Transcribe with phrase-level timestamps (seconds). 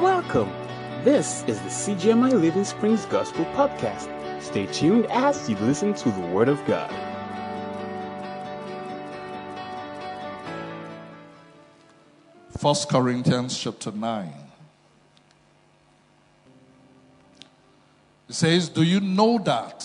[0.00, 0.52] Welcome.
[1.02, 4.08] This is the CGMI Living Springs Gospel Podcast.
[4.40, 6.88] Stay tuned as you listen to the Word of God.
[12.56, 14.32] First Corinthians chapter 9.
[18.28, 19.84] It says, Do you know that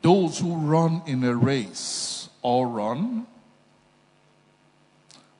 [0.00, 3.26] those who run in a race all run,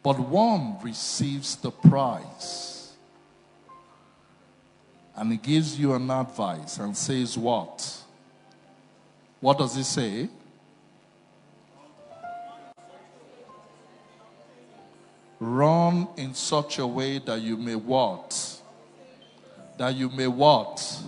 [0.08, 2.94] but one receives the prize?
[5.14, 7.94] And he gives you an advice and says, What?
[9.38, 10.30] What does he say?
[15.38, 18.62] Run in such a way that you may what?
[19.76, 21.02] That you may what?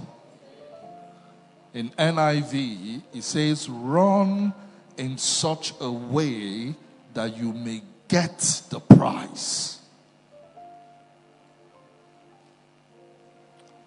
[1.73, 4.53] In NIV, it says, run
[4.98, 6.75] in such a way
[7.15, 9.78] that you may get the prize.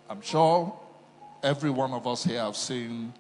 [0.10, 0.74] I'm sure
[1.44, 3.14] every one of us here have seen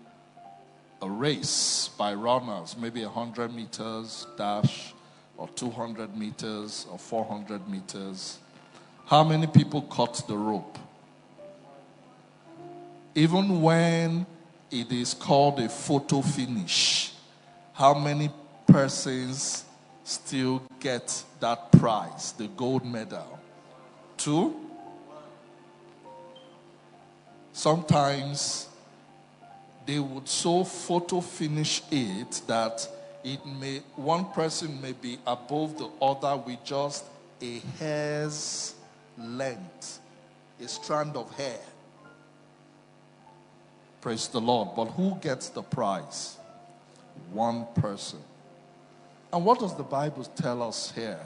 [1.01, 4.93] a race by runners, maybe 100 meters dash
[5.37, 8.39] or 200 meters or 400 meters.
[9.05, 10.79] How many people cut the rope?
[13.13, 14.25] Even when
[14.71, 17.11] it is called a photo finish,
[17.73, 18.31] how many
[18.65, 19.65] persons
[20.03, 23.39] still get that prize, the gold medal?
[24.17, 24.55] Two?
[27.51, 28.67] Sometimes
[29.85, 32.87] they would so photo finish it that
[33.23, 37.05] it may one person may be above the other with just
[37.41, 38.75] a hair's
[39.17, 39.99] length,
[40.61, 41.59] a strand of hair.
[44.01, 44.69] Praise the Lord.
[44.75, 46.37] But who gets the prize?
[47.31, 48.19] One person.
[49.33, 51.19] And what does the Bible tell us here?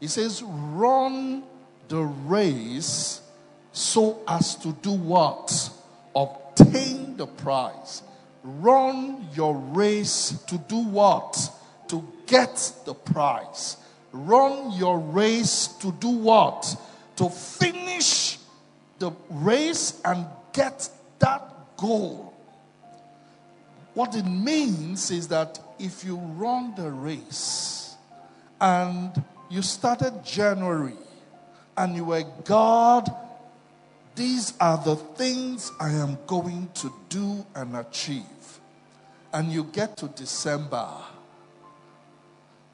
[0.00, 1.42] It says, run
[1.88, 3.20] the race
[3.72, 5.70] so as to do what?
[6.14, 8.02] Obtain the prize.
[8.44, 11.50] Run your race to do what?
[11.88, 13.76] To get the prize.
[14.12, 16.76] Run your race to do what?
[17.16, 18.38] To finish
[19.00, 20.88] the race and get
[21.18, 21.42] that
[21.76, 22.32] goal.
[23.94, 27.96] What it means is that if you run the race
[28.60, 30.96] and you started January
[31.76, 33.08] and you were God,
[34.14, 38.24] these are the things I am going to do and achieve.
[39.32, 40.88] And you get to December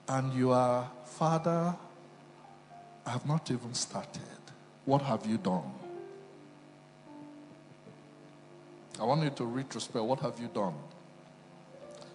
[0.08, 1.74] and you are, Father,
[3.04, 4.22] I have not even started.
[4.84, 5.72] What have you done?
[9.00, 10.04] I want you to retrospect.
[10.04, 10.74] What have you done?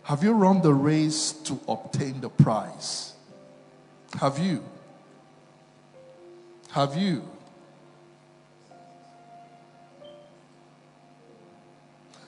[0.07, 3.12] Have you run the race to obtain the prize?
[4.22, 4.63] Have you?
[6.72, 7.28] Have you?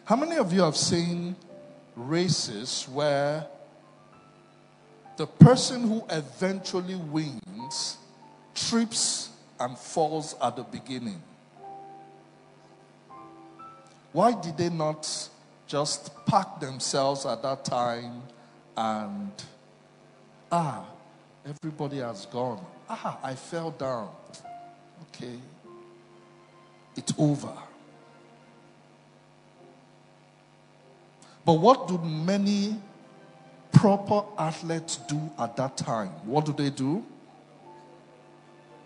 [0.04, 1.38] How many of you have seen
[1.96, 3.48] races where
[5.16, 7.98] the person who eventually wins
[8.56, 11.24] trips and falls at the beginning?
[14.12, 15.30] Why did they not
[15.69, 18.24] just pack themselves at that time
[18.75, 19.31] and,
[20.52, 20.84] ah,
[21.46, 22.59] everybody has gone.
[22.90, 24.09] Ah, I fell down.
[25.03, 25.38] Okay.
[26.97, 27.53] It's over.
[31.46, 32.81] But what do many
[33.72, 36.09] proper athletes do at that time?
[36.25, 37.06] What do they do?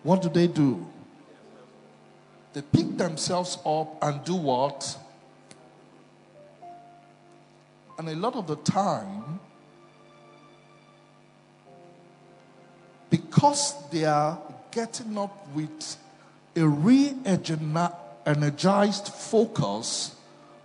[0.03, 0.85] What do they do?
[2.51, 4.97] They pick themselves up and do what?
[8.05, 9.39] And a lot of the time,
[13.09, 14.37] because they are
[14.71, 15.95] getting up with
[16.53, 17.13] a re
[18.25, 20.17] energized focus,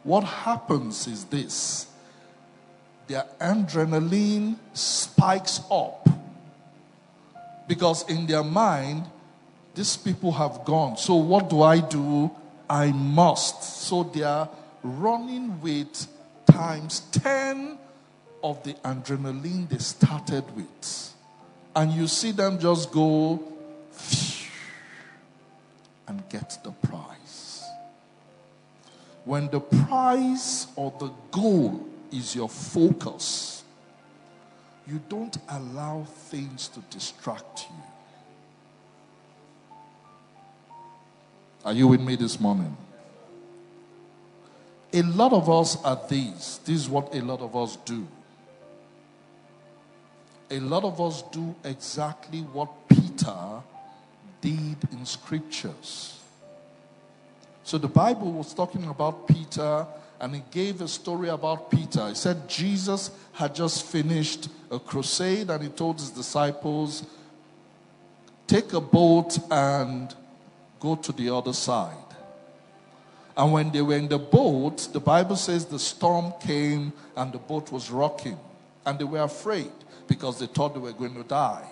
[0.02, 1.86] what happens is this
[3.06, 6.08] their adrenaline spikes up.
[7.68, 9.04] Because in their mind,
[9.76, 10.96] these people have gone.
[10.96, 12.32] So, what do I do?
[12.68, 13.62] I must.
[13.62, 14.48] So, they are
[14.82, 16.08] running with
[16.58, 17.78] times 10
[18.42, 21.14] of the adrenaline they started with.
[21.76, 23.40] And you see them just go
[26.08, 27.62] and get the prize.
[29.24, 33.62] When the prize or the goal is your focus,
[34.84, 37.82] you don't allow things to distract you.
[41.64, 42.76] Are you with me this morning?
[44.92, 46.60] A lot of us are these.
[46.64, 48.06] This is what a lot of us do.
[50.50, 53.62] A lot of us do exactly what Peter
[54.40, 56.18] did in scriptures.
[57.64, 59.86] So the Bible was talking about Peter
[60.20, 62.08] and he gave a story about Peter.
[62.08, 67.04] He said Jesus had just finished a crusade and he told his disciples,
[68.46, 70.14] Take a boat and
[70.80, 72.07] go to the other side.
[73.38, 77.38] And when they were in the boat, the Bible says the storm came and the
[77.38, 78.36] boat was rocking.
[78.84, 79.70] And they were afraid
[80.08, 81.64] because they thought they were going to die.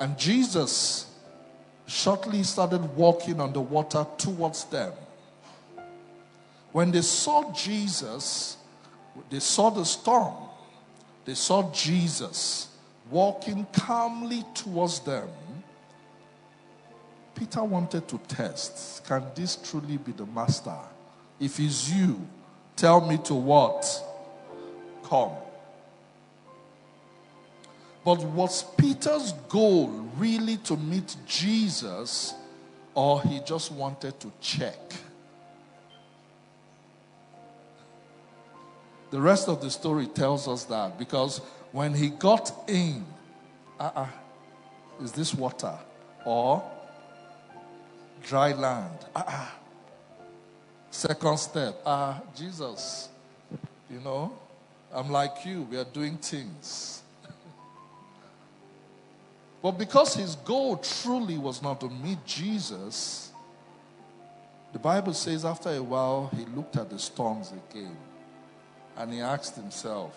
[0.00, 1.06] And Jesus
[1.86, 4.92] shortly started walking on the water towards them.
[6.72, 8.56] When they saw Jesus,
[9.30, 10.34] they saw the storm.
[11.24, 12.68] They saw Jesus
[13.10, 15.28] walking calmly towards them.
[17.38, 20.76] Peter wanted to test can this truly be the master?
[21.38, 22.26] If it's you,
[22.74, 23.86] tell me to what?
[25.04, 25.30] Come.
[28.04, 29.86] But was Peter's goal
[30.16, 32.34] really to meet Jesus,
[32.92, 34.94] or he just wanted to check?
[39.10, 41.40] The rest of the story tells us that because
[41.70, 43.06] when he got in,
[43.78, 44.06] uh-uh,
[45.00, 45.78] is this water
[46.24, 46.62] or
[48.22, 48.98] dry land?
[49.14, 49.46] Uh-uh.
[50.90, 53.08] Second step, ah, Jesus,
[53.90, 54.32] you know,
[54.92, 57.02] I'm like you, we are doing things.
[59.62, 63.32] but because his goal truly was not to meet Jesus,
[64.72, 67.96] the Bible says after a while he looked at the storms again
[68.96, 70.14] and he asked himself,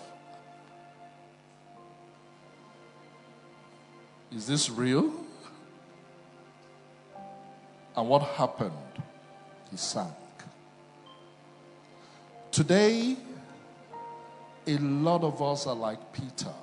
[4.33, 5.11] Is this real?
[7.95, 8.71] And what happened?
[9.69, 10.13] He sank.
[12.51, 13.15] Today,
[14.67, 16.53] a lot of us are like Peter.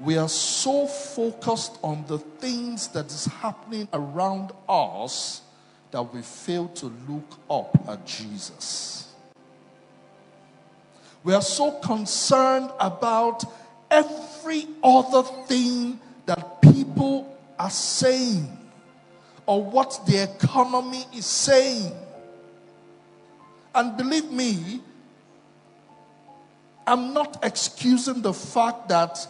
[0.00, 5.42] We are so focused on the things that is happening around us
[5.90, 9.12] that we fail to look up at Jesus.
[11.24, 13.44] We are so concerned about
[13.90, 18.56] every other thing that people are saying
[19.46, 21.92] or what the economy is saying.
[23.74, 24.80] And believe me,
[26.86, 29.26] I'm not excusing the fact that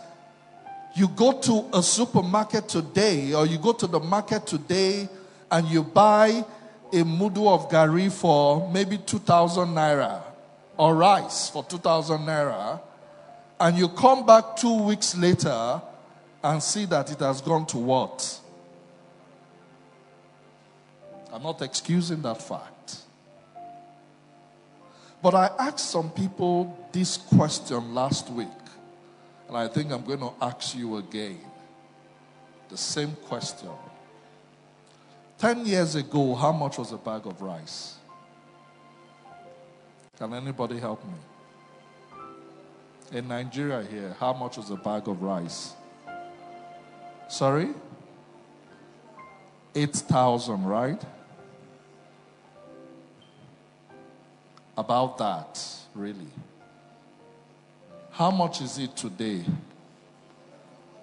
[0.95, 5.09] you go to a supermarket today or you go to the market today
[5.51, 6.45] and you buy
[6.93, 10.23] a mudu of gari for maybe 2,000 naira
[10.77, 12.81] or rice for 2,000 naira,
[13.61, 15.83] and you come back two weeks later
[16.43, 18.41] and see that it has gone to what?
[21.33, 22.97] I'm not excusing that fact.
[25.23, 28.47] But I asked some people this question last week,
[29.49, 31.41] and I think I'm going to ask you again
[32.69, 33.71] the same question.
[35.39, 37.97] 10 years ago, how much was a bag of rice?
[40.19, 41.15] Can anybody help me?
[43.13, 45.75] In Nigeria here, how much was a bag of rice?
[47.29, 47.69] Sorry?
[49.75, 51.01] 8,000, right?
[54.77, 55.63] About that,
[55.95, 56.33] really.
[58.11, 59.45] How much is it today?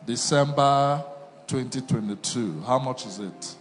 [0.06, 1.04] December
[1.48, 2.62] 2022.
[2.62, 3.56] How much is it?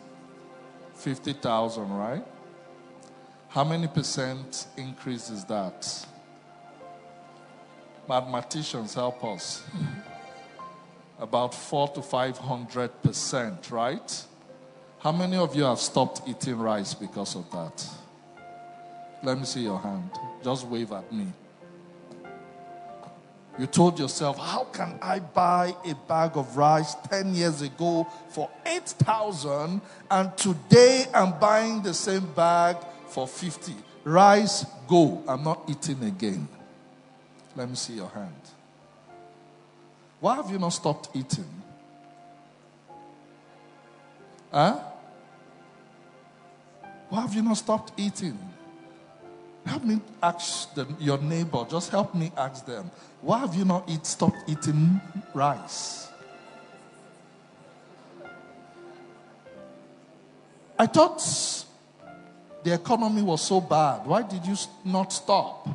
[0.94, 2.24] 50,000, right?
[3.48, 6.06] How many percent increase is that?
[8.08, 9.62] Mathematicians help us.
[11.18, 14.24] About four to five hundred percent, right?
[14.98, 17.86] How many of you have stopped eating rice because of that?
[19.22, 20.10] Let me see your hand.
[20.42, 21.26] Just wave at me.
[23.58, 28.50] You told yourself, How can I buy a bag of rice 10 years ago for
[28.66, 29.80] 8,000
[30.10, 33.72] and today I'm buying the same bag for 50.
[34.02, 35.22] Rice, go.
[35.28, 36.48] I'm not eating again.
[37.54, 38.32] Let me see your hand.
[40.24, 41.44] Why have you not stopped eating?
[44.50, 44.80] Huh?
[47.10, 48.38] Why have you not stopped eating?
[49.66, 51.66] Help me ask them, your neighbor.
[51.68, 52.90] Just help me ask them.
[53.20, 54.98] Why have you not eat, stopped eating
[55.34, 56.08] rice?
[60.78, 61.20] I thought
[62.62, 64.06] the economy was so bad.
[64.06, 65.68] Why did you not stop?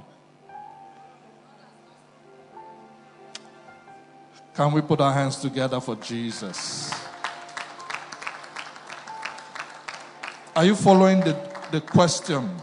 [4.59, 6.91] Can we put our hands together for Jesus?
[10.53, 11.33] Are you following the,
[11.71, 12.57] the question?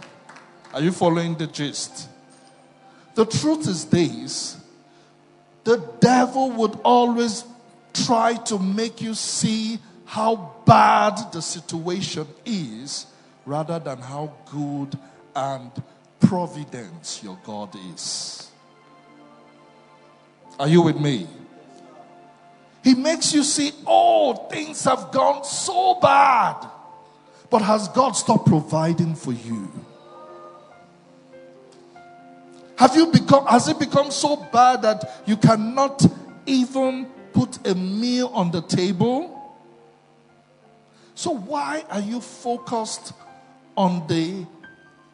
[0.75, 2.11] Are you following the gist?
[3.15, 4.59] The truth is this
[5.65, 7.45] the devil would always
[7.95, 13.07] try to make you see how bad the situation is
[13.47, 14.99] rather than how good
[15.35, 15.71] and
[16.21, 18.51] providence your God is.
[20.61, 21.27] Are you with me?
[22.87, 26.69] He makes you see, oh, things have gone so bad.
[27.51, 29.69] But has God stopped providing for you?
[32.79, 36.07] Have you become, has it become so bad that you cannot
[36.47, 39.33] even put a meal on the table?
[41.17, 43.15] So, why are you focused
[43.77, 44.47] on the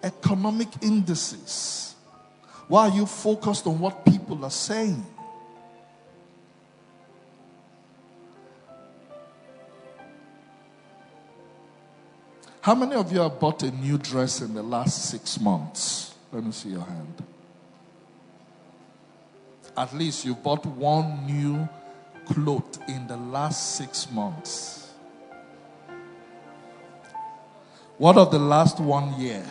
[0.02, 1.94] economic indices?
[2.68, 5.06] Why are you focused on what people are saying?
[12.62, 16.14] How many of you have bought a new dress in the last six months?
[16.30, 17.20] Let me see your hand.
[19.76, 21.68] At least you bought one new
[22.24, 24.92] cloth in the last six months.
[27.98, 29.44] What of the last one year?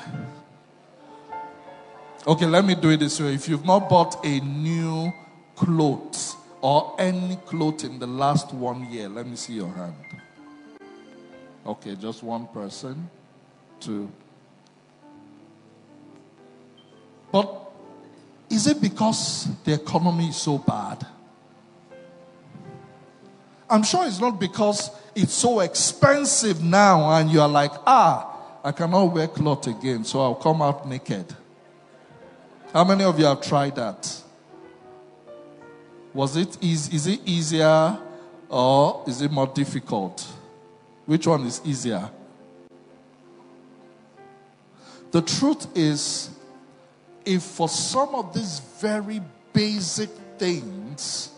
[2.25, 3.33] Okay, let me do it this way.
[3.33, 5.11] If you've not bought a new
[5.57, 9.95] cloth or any cloth in the last one year, let me see your hand.
[11.65, 13.09] Okay, just one person.
[13.79, 14.11] Two.
[17.31, 17.71] But
[18.49, 21.05] is it because the economy is so bad?
[23.69, 28.27] I'm sure it's not because it's so expensive now and you are like, ah,
[28.63, 31.33] I cannot wear cloth again, so I'll come out naked.
[32.73, 34.21] How many of you have tried that?
[36.13, 37.97] Was it easy, is it easier
[38.49, 40.27] or is it more difficult?
[41.05, 42.09] Which one is easier?
[45.11, 46.29] The truth is,
[47.25, 49.21] if for some of these very
[49.53, 51.31] basic things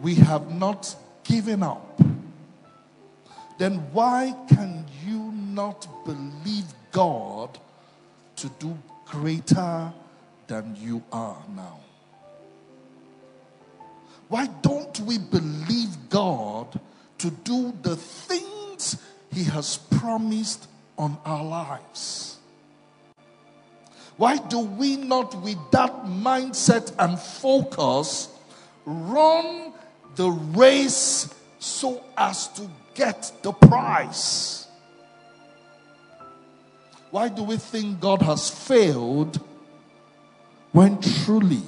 [0.00, 2.00] we have not given up,
[3.58, 7.58] then why can you not believe God
[8.36, 9.92] to do greater
[10.46, 11.80] than you are now?
[14.28, 16.80] Why don't we believe God
[17.18, 18.59] to do the things
[19.32, 20.66] He has promised
[21.00, 22.36] on our lives?
[24.16, 28.28] Why do we not, with that mindset and focus,
[28.84, 29.72] run
[30.14, 34.66] the race so as to get the prize?
[37.10, 39.40] Why do we think God has failed
[40.72, 41.62] when truly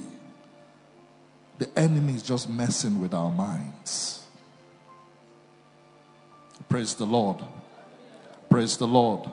[1.59, 4.22] the enemy is just messing with our minds?
[6.73, 7.37] Praise the Lord.
[8.49, 9.29] Praise the Lord.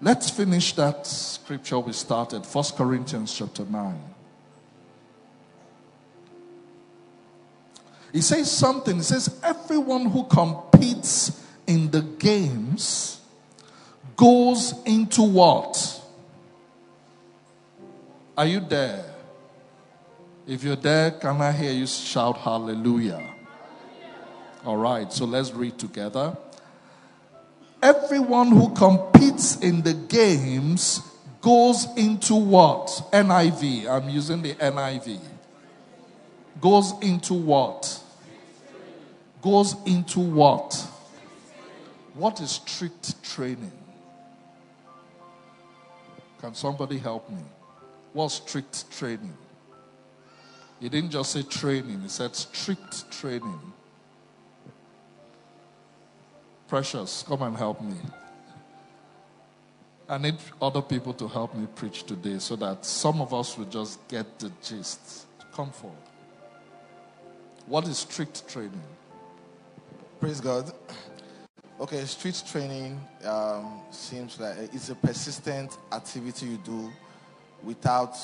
[0.00, 3.94] Let's finish that scripture we started, 1 Corinthians chapter 9.
[8.12, 8.96] He says something.
[8.96, 13.20] He says, Everyone who competes in the games
[14.16, 16.02] goes into what?
[18.36, 19.04] Are you there?
[20.48, 23.33] If you're there, can I hear you shout hallelujah?
[24.64, 26.34] All right, so let's read together.
[27.82, 31.02] Everyone who competes in the games
[31.42, 32.86] goes into what?
[33.12, 33.86] NIV.
[33.86, 35.20] I'm using the NIV.
[36.62, 38.02] Goes into what?
[39.42, 40.74] Goes into what?
[42.14, 43.72] What is strict training?
[46.40, 47.42] Can somebody help me?
[48.14, 49.36] What's strict training?
[50.80, 53.73] He didn't just say training, he said strict training.
[56.68, 57.94] Precious, come and help me.
[60.08, 63.66] I need other people to help me preach today so that some of us will
[63.66, 65.26] just get the gist.
[65.52, 65.98] Come forward.
[67.66, 68.82] What is strict training?
[70.20, 70.70] Praise God.
[71.80, 76.92] Okay, street training um, seems like it's a persistent activity you do
[77.62, 78.16] without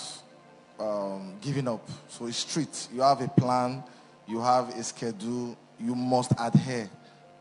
[0.78, 1.88] um, giving up.
[2.08, 2.88] So it's street.
[2.92, 3.82] You have a plan,
[4.28, 6.88] you have a schedule, you must adhere.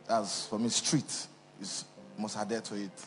[0.10, 1.28] That's for me, street.
[1.62, 1.86] is
[2.18, 3.06] must adhere to it.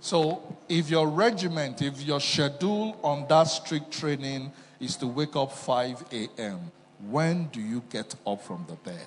[0.00, 5.52] So if your regiment, if your schedule on that strict training is to wake up
[5.52, 6.72] 5 a.m.,
[7.08, 9.06] when do you get up from the bed?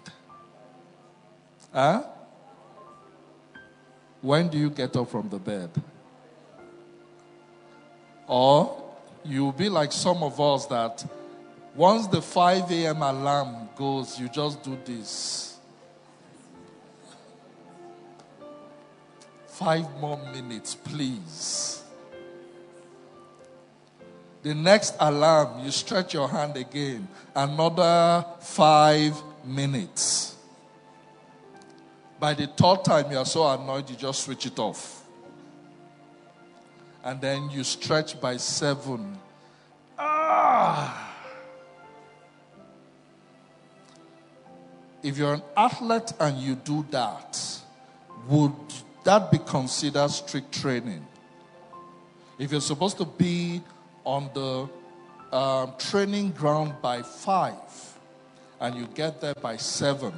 [1.74, 2.04] Huh?
[4.22, 5.70] When do you get up from the bed?
[8.26, 8.84] Or
[9.26, 11.06] you'll be like some of us that
[11.76, 13.02] once the 5 a.m.
[13.02, 15.57] alarm goes, you just do this.
[19.58, 21.82] Five more minutes, please.
[24.44, 27.08] The next alarm, you stretch your hand again.
[27.36, 30.36] Another five minutes.
[32.20, 35.04] By the third time, you are so annoyed, you just switch it off.
[37.04, 39.18] And then you stretch by seven.
[39.98, 41.16] Ah!
[45.02, 47.40] If you're an athlete and you do that,
[48.28, 48.54] would
[49.08, 51.06] that be considered strict training?
[52.38, 53.62] If you're supposed to be
[54.04, 54.70] on the
[55.36, 57.56] um, training ground by five
[58.60, 60.12] and you get there by seven,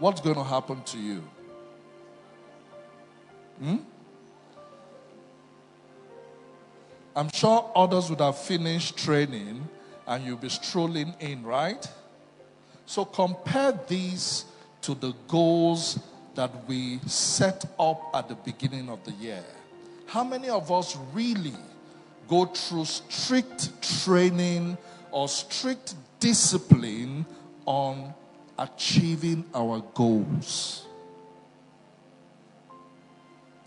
[0.00, 1.22] what's going to happen to you?
[3.60, 3.76] Hmm?
[7.14, 9.68] I'm sure others would have finished training
[10.04, 11.88] and you'll be strolling in, right?
[12.86, 14.46] So compare these
[14.82, 16.00] to the goals
[16.36, 19.44] that we set up at the beginning of the year.
[20.06, 21.56] How many of us really
[22.28, 23.70] go through strict
[24.04, 24.78] training
[25.10, 27.26] or strict discipline
[27.64, 28.14] on
[28.58, 30.86] achieving our goals?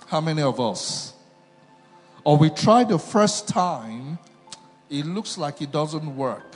[0.07, 1.13] How many of us?
[2.23, 4.17] Or we try the first time,
[4.89, 6.55] it looks like it doesn't work.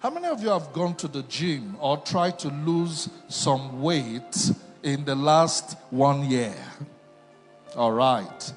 [0.00, 4.52] How many of you have gone to the gym or tried to lose some weight
[4.82, 6.54] in the last one year?
[7.76, 8.52] All right.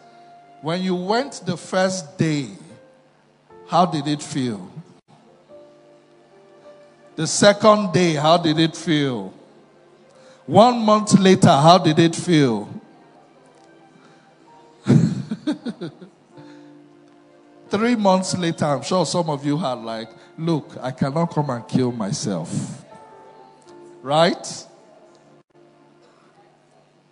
[0.62, 2.50] When you went the first day,
[3.68, 4.70] how did it feel?
[7.16, 9.34] The second day, how did it feel?
[10.46, 12.68] One month later, how did it feel?
[17.70, 21.68] Three months later, I'm sure some of you had like, look, I cannot come and
[21.68, 22.84] kill myself.
[24.02, 24.66] Right?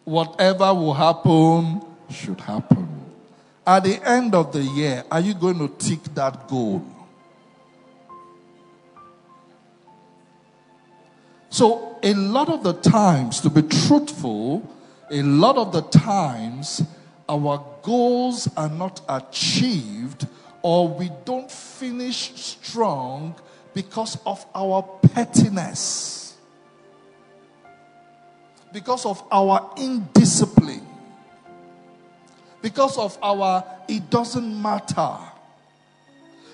[0.04, 2.88] Whatever will happen should happen.
[3.66, 6.84] At the end of the year, are you going to tick that goal?
[11.50, 14.68] So, a lot of the times, to be truthful,
[15.12, 16.82] a lot of the times,
[17.28, 20.28] our goals are not achieved
[20.62, 23.36] or we don't finish strong
[23.74, 26.21] because of our pettiness,
[28.74, 30.88] because of our indiscipline
[32.62, 35.18] because of our it doesn't matter.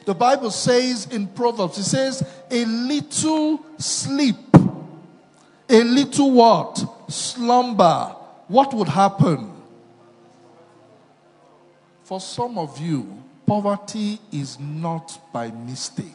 [0.05, 4.37] The Bible says in Proverbs, it says, a little sleep,
[5.69, 6.83] a little what?
[7.09, 8.15] Slumber.
[8.47, 9.51] What would happen?
[12.05, 16.05] For some of you, poverty is not by mistake.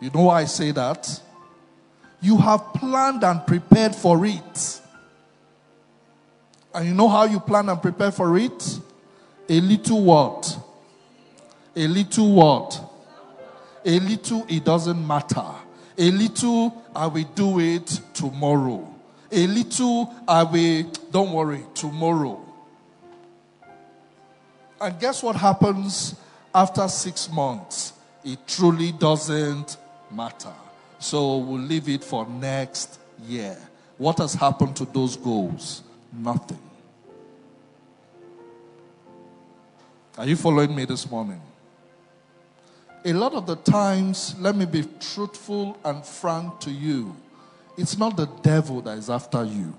[0.00, 1.20] You know why I say that?
[2.20, 4.80] You have planned and prepared for it.
[6.74, 8.80] And you know how you plan and prepare for it?
[9.48, 10.58] A little what?
[11.74, 12.84] A little what?
[13.84, 15.44] A little, it doesn't matter.
[15.96, 18.94] A little, I will do it tomorrow.
[19.30, 22.40] A little, I will, don't worry, tomorrow.
[24.80, 26.14] And guess what happens
[26.54, 27.92] after six months?
[28.24, 29.76] It truly doesn't
[30.10, 30.52] matter.
[30.98, 33.56] So we'll leave it for next year.
[33.96, 35.82] What has happened to those goals?
[36.12, 36.58] Nothing.
[40.16, 41.40] Are you following me this morning?
[43.04, 47.14] A lot of the times, let me be truthful and frank to you.
[47.76, 49.72] It's not the devil that is after you.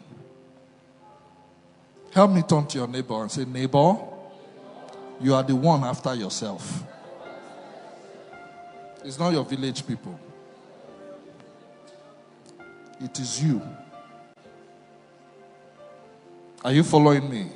[2.13, 3.97] Help me turn to your neighbor and say, Neighbor,
[5.19, 6.83] you are the one after yourself.
[9.03, 10.17] It's not your village people,
[13.01, 13.61] it is you.
[16.63, 17.47] Are you following me?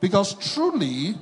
[0.00, 1.14] Because truly,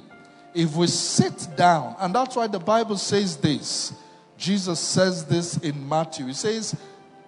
[0.54, 3.92] if we sit down, and that's why the Bible says this,
[4.36, 6.26] Jesus says this in Matthew.
[6.26, 6.76] He says,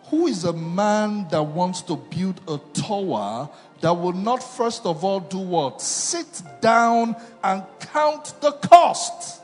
[0.05, 5.05] Who is a man that wants to build a tower that will not first of
[5.05, 5.83] all do what?
[5.83, 9.43] Sit down and count the cost.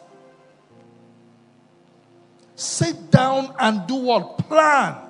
[2.54, 4.38] Sit down and do what?
[4.48, 5.05] Plan.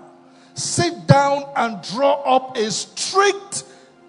[0.57, 3.65] Sit down and draw up a strict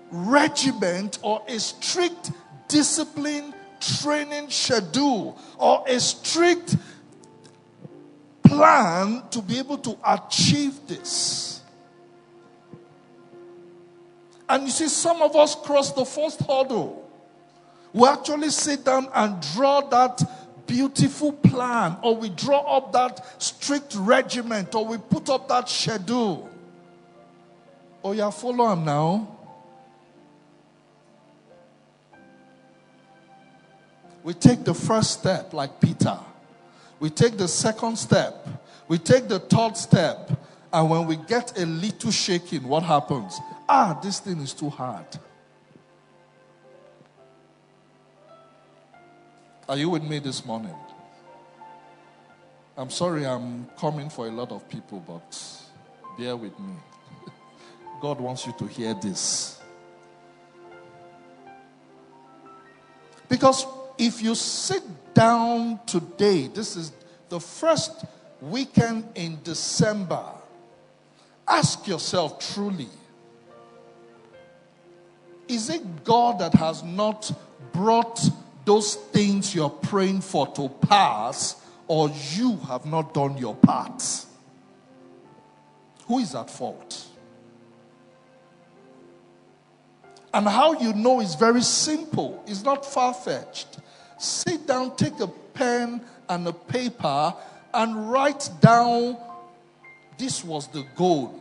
[0.09, 2.31] regiment or a strict
[2.69, 6.77] discipline training schedule or a strict
[8.43, 11.61] plan to be able to achieve this.
[14.47, 17.03] And you see, some of us cross the first hurdle.
[17.91, 20.21] We actually sit down and draw that
[20.67, 26.49] beautiful plan, or we draw up that strict regiment, or we put up that schedule.
[28.03, 29.35] Oh, yeah, follow him now.
[34.23, 36.19] We take the first step like Peter.
[36.99, 38.47] We take the second step.
[38.87, 40.31] We take the third step.
[40.73, 43.39] And when we get a little shaking, what happens?
[43.69, 45.05] Ah, this thing is too hard.
[49.69, 50.73] Are you with me this morning?
[52.77, 55.61] I'm sorry I'm coming for a lot of people, but
[56.17, 56.73] bear with me.
[58.01, 59.59] God wants you to hear this.
[63.27, 63.65] Because
[63.97, 66.93] if you sit down today, this is
[67.27, 68.05] the first
[68.39, 70.23] weekend in December,
[71.45, 72.87] ask yourself truly
[75.47, 77.31] is it God that has not
[77.71, 78.29] brought
[78.67, 81.55] those things you're praying for to pass,
[81.87, 84.03] or you have not done your part?
[86.07, 87.05] Who is at fault?
[90.33, 93.79] And how you know is very simple, it's not far fetched.
[94.17, 97.33] Sit down, take a pen and a paper,
[97.73, 99.15] and write down
[100.17, 101.39] this was the goal.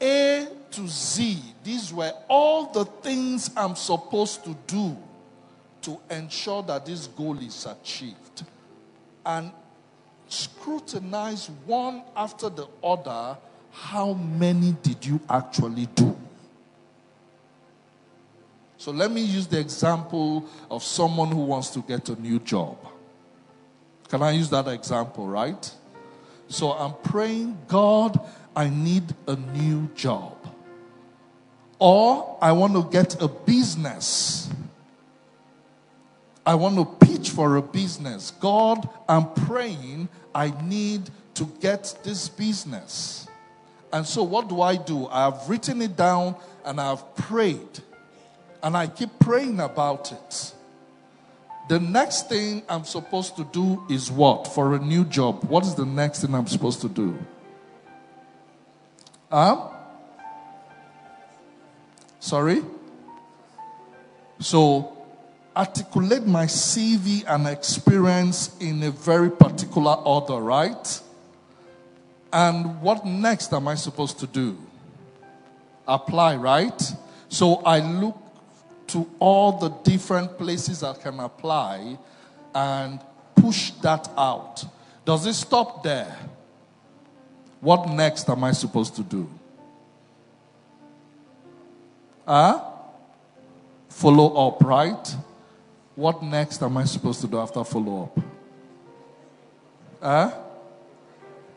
[0.00, 4.96] A to Z, these were all the things I'm supposed to do
[5.82, 8.44] to ensure that this goal is achieved.
[9.24, 9.52] And
[10.28, 13.36] scrutinize one after the other
[13.70, 16.16] how many did you actually do?
[18.76, 22.76] So let me use the example of someone who wants to get a new job.
[24.08, 25.70] Can I use that example, right?
[26.48, 28.20] So I'm praying, God,
[28.54, 30.36] I need a new job.
[31.78, 34.48] Or I want to get a business.
[36.46, 38.30] I want to pitch for a business.
[38.32, 43.26] God, I'm praying, I need to get this business.
[43.92, 45.06] And so, what do I do?
[45.06, 47.80] I've written it down and I've prayed.
[48.62, 50.54] And I keep praying about it.
[51.68, 54.48] The next thing I'm supposed to do is what?
[54.48, 55.44] For a new job.
[55.44, 57.18] What is the next thing I'm supposed to do?
[59.30, 59.68] Huh?
[62.24, 62.62] Sorry?
[64.40, 64.96] So,
[65.54, 71.02] articulate my CV and experience in a very particular order, right?
[72.32, 74.56] And what next am I supposed to do?
[75.86, 76.82] Apply, right?
[77.28, 78.16] So I look
[78.86, 81.98] to all the different places I can apply
[82.54, 83.00] and
[83.34, 84.64] push that out.
[85.04, 86.16] Does it stop there?
[87.60, 89.28] What next am I supposed to do?
[92.26, 92.64] Huh?
[93.88, 95.16] Follow up, right?
[95.94, 98.24] What next am I supposed to do after follow up?
[100.02, 100.44] Huh?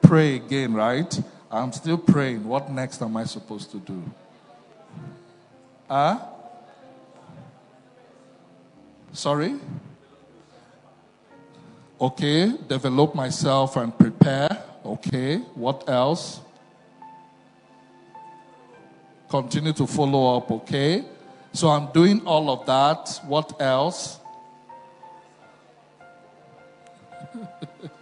[0.08, 1.20] pray again, right?
[1.52, 2.48] I'm still praying.
[2.48, 4.02] What next am I supposed to do?
[5.90, 6.20] Huh?
[9.12, 9.56] Sorry?
[12.00, 14.64] Okay, develop myself and prepare.
[14.86, 16.40] Okay, what else?
[19.30, 21.04] Continue to follow up, okay?
[21.52, 23.20] So I'm doing all of that.
[23.26, 24.20] What else?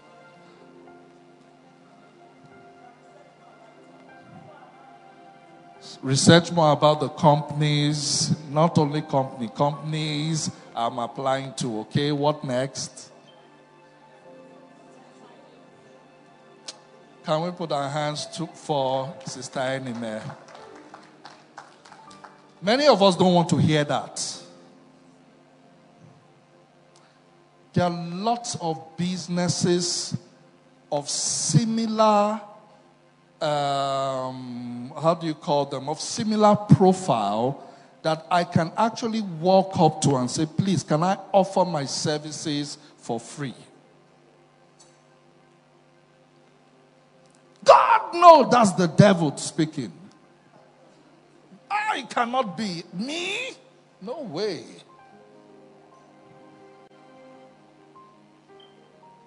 [6.05, 11.79] research more about the companies, not only company, companies I'm applying to.
[11.81, 13.11] Okay, what next?
[17.25, 20.21] Can we put our hands to, for Sister Anime?
[22.65, 24.41] Many of us don't want to hear that.
[27.73, 30.17] There are lots of businesses
[30.91, 32.41] of similar
[33.39, 37.63] um, how do you call them, of similar profile
[38.01, 42.79] that I can actually walk up to and say, please, can I offer my services
[42.97, 43.53] for free?
[47.63, 49.91] God, no, that's the devil speaking.
[51.95, 53.51] I cannot be me.
[54.01, 54.65] No way.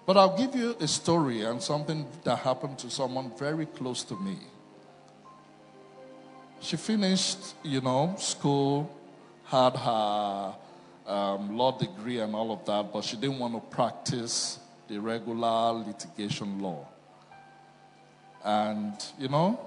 [0.05, 4.15] But I'll give you a story and something that happened to someone very close to
[4.15, 4.37] me.
[6.59, 8.95] She finished, you know, school,
[9.45, 10.55] had her
[11.07, 15.71] um, law degree and all of that, but she didn't want to practice the regular
[15.71, 16.87] litigation law.
[18.43, 19.59] And, you know,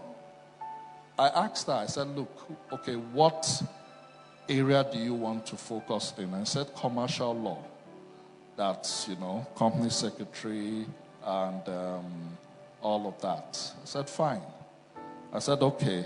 [1.18, 3.62] I asked her, I said, look, okay, what
[4.48, 6.32] area do you want to focus in?
[6.34, 7.62] I said, commercial law
[8.56, 10.86] that's, you know, company secretary
[11.24, 12.38] and um,
[12.82, 13.72] all of that.
[13.82, 14.42] I said, fine.
[15.32, 16.04] I said, okay.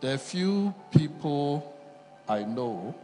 [0.00, 1.74] There are few people
[2.28, 2.94] I know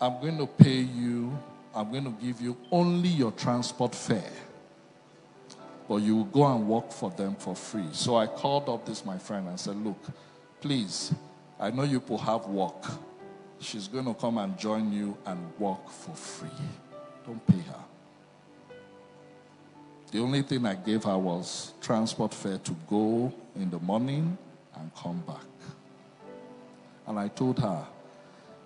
[0.00, 1.38] I'm going to pay you,
[1.74, 4.32] I'm going to give you only your transport fare.
[5.90, 7.88] But you will go and work for them for free.
[7.90, 9.98] So I called up this my friend and said, Look,
[10.60, 11.12] please,
[11.58, 12.84] I know you will have work.
[13.58, 16.48] She's going to come and join you and work for free.
[17.26, 17.84] Don't pay her.
[20.12, 24.38] The only thing I gave her was transport fare to go in the morning
[24.76, 25.50] and come back.
[27.08, 27.84] And I told her,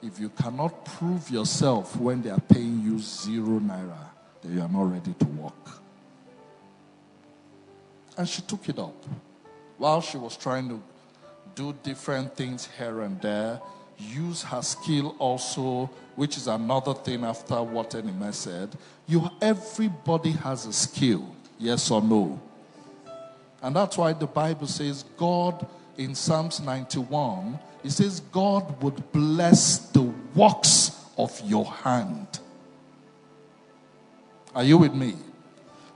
[0.02, 4.10] if you cannot prove yourself when they are paying you zero naira,
[4.42, 5.83] then you are not ready to work.
[8.16, 8.94] And she took it up.
[9.78, 10.80] While she was trying to
[11.54, 13.60] do different things here and there,
[13.98, 18.76] use her skill also, which is another thing after what Enime said.
[19.06, 22.40] You, everybody has a skill, yes or no.
[23.62, 29.78] And that's why the Bible says God in Psalms 91, it says God would bless
[29.90, 30.02] the
[30.34, 32.26] works of your hand.
[34.54, 35.14] Are you with me?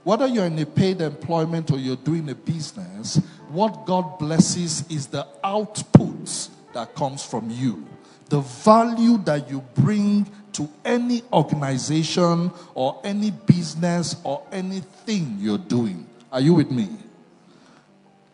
[0.09, 3.17] Whether you're in a paid employment or you're doing a business,
[3.49, 7.85] what God blesses is the output that comes from you.
[8.29, 16.07] The value that you bring to any organization or any business or anything you're doing.
[16.31, 16.89] Are you with me?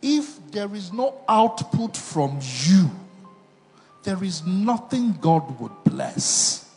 [0.00, 2.90] If there is no output from you,
[4.02, 6.74] there is nothing God would bless.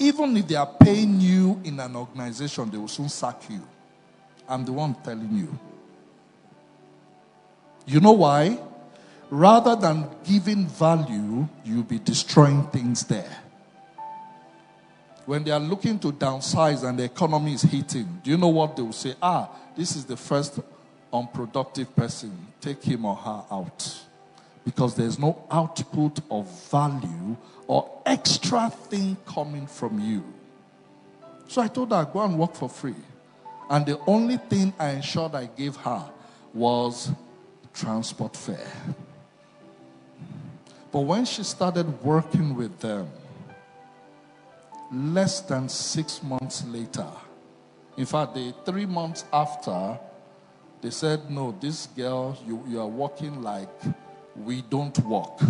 [0.00, 3.60] Even if they are paying you in an organization, they will soon sack you.
[4.50, 5.58] I'm the one telling you.
[7.86, 8.58] You know why?
[9.30, 13.38] Rather than giving value, you'll be destroying things there.
[15.24, 18.74] When they are looking to downsize and the economy is hitting, do you know what
[18.74, 19.14] they will say?
[19.22, 20.58] Ah, this is the first
[21.12, 22.48] unproductive person.
[22.60, 24.00] Take him or her out.
[24.64, 27.36] Because there's no output of value
[27.68, 30.24] or extra thing coming from you.
[31.46, 32.96] So I told her, go and work for free.
[33.70, 36.10] And the only thing I ensured I gave her
[36.52, 37.12] was
[37.72, 38.66] transport fare.
[40.90, 43.08] But when she started working with them,
[44.92, 47.06] less than six months later,
[47.96, 49.98] in fact, the three months after,
[50.80, 53.68] they said, No, this girl, you, you are walking like
[54.34, 55.40] we don't walk.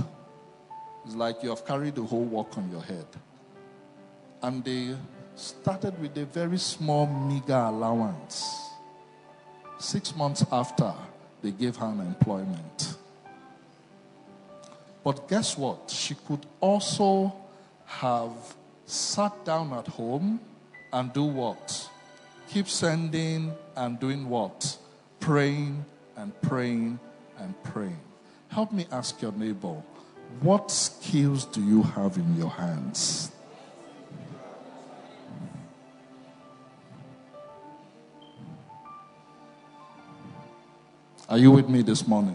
[1.07, 3.07] It's like you have carried the whole work on your head.
[4.43, 4.95] And they
[5.41, 8.69] started with a very small, meager allowance.
[9.79, 10.93] Six months after,
[11.43, 12.97] they gave her an employment.
[15.03, 15.91] But guess what?
[15.91, 17.35] She could also
[17.87, 18.33] have
[18.85, 20.41] sat down at home
[20.93, 21.89] and do what?
[22.51, 24.77] Keep sending and doing what?
[25.21, 25.85] Praying
[26.17, 26.99] and praying
[27.39, 28.01] and praying.
[28.49, 29.83] Help me ask your neighbor,
[30.41, 33.33] what skills do you have in your hands?
[41.31, 42.35] Are you with me this morning?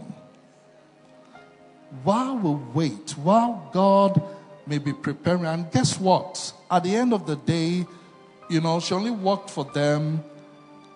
[2.02, 4.22] While we wait, while God
[4.66, 6.50] may be preparing, and guess what?
[6.70, 7.84] At the end of the day,
[8.48, 10.24] you know, she only worked for them,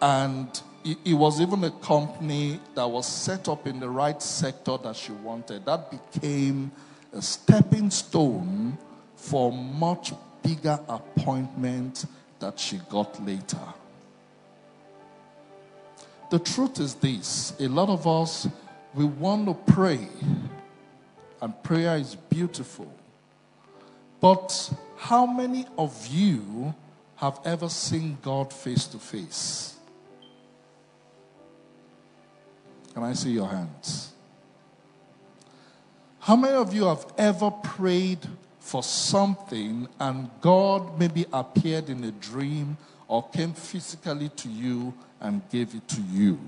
[0.00, 0.48] and
[0.82, 5.12] it, was even a company that was set up in the right sector that she
[5.12, 5.66] wanted.
[5.66, 6.72] That became
[7.12, 8.78] a stepping stone
[9.14, 12.06] for much bigger appointment
[12.38, 13.58] that she got later.
[16.30, 18.48] The truth is this a lot of us,
[18.94, 20.08] we want to pray,
[21.42, 22.92] and prayer is beautiful.
[24.20, 26.74] But how many of you
[27.16, 29.74] have ever seen God face to face?
[32.94, 34.12] Can I see your hands?
[36.20, 38.20] How many of you have ever prayed
[38.60, 42.76] for something and God maybe appeared in a dream
[43.08, 46.38] or came physically to you and gave it to you?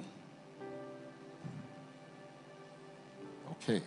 [3.52, 3.82] Okay.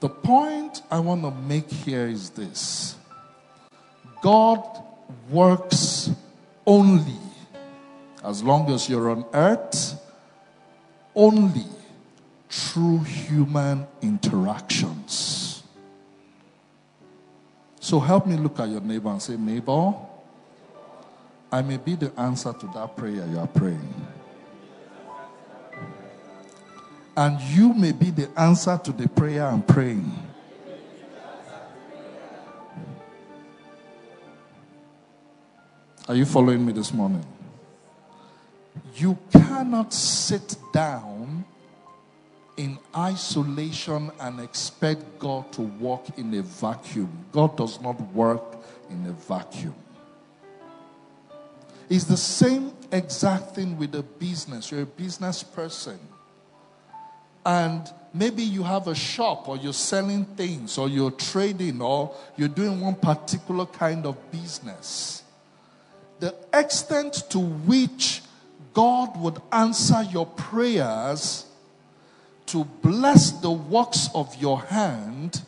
[0.00, 2.96] The point I want to make here is this
[4.22, 4.64] God
[5.28, 6.10] works
[6.66, 7.18] only
[8.24, 10.00] as long as you're on earth,
[11.14, 11.66] only
[12.48, 15.62] through human interactions.
[17.80, 19.94] So help me look at your neighbor and say, Neighbor,
[21.50, 24.06] I may be the answer to that prayer you are praying.
[27.16, 30.12] And you may be the answer to the prayer I'm praying.
[36.08, 37.24] Are you following me this morning?
[38.94, 41.44] You cannot sit down
[42.56, 47.26] in isolation and expect God to work in a vacuum.
[47.32, 48.42] God does not work
[48.90, 49.74] in a vacuum.
[51.90, 54.70] It's the same exact thing with a business.
[54.70, 55.98] You're a business person.
[57.46, 62.48] And maybe you have a shop or you're selling things or you're trading or you're
[62.48, 65.22] doing one particular kind of business.
[66.20, 68.22] The extent to which
[68.74, 71.46] God would answer your prayers
[72.46, 75.42] to bless the works of your hand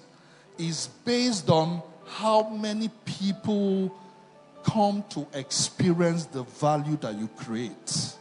[0.58, 3.94] is based on how many people
[4.62, 8.16] come to experience the value that you create.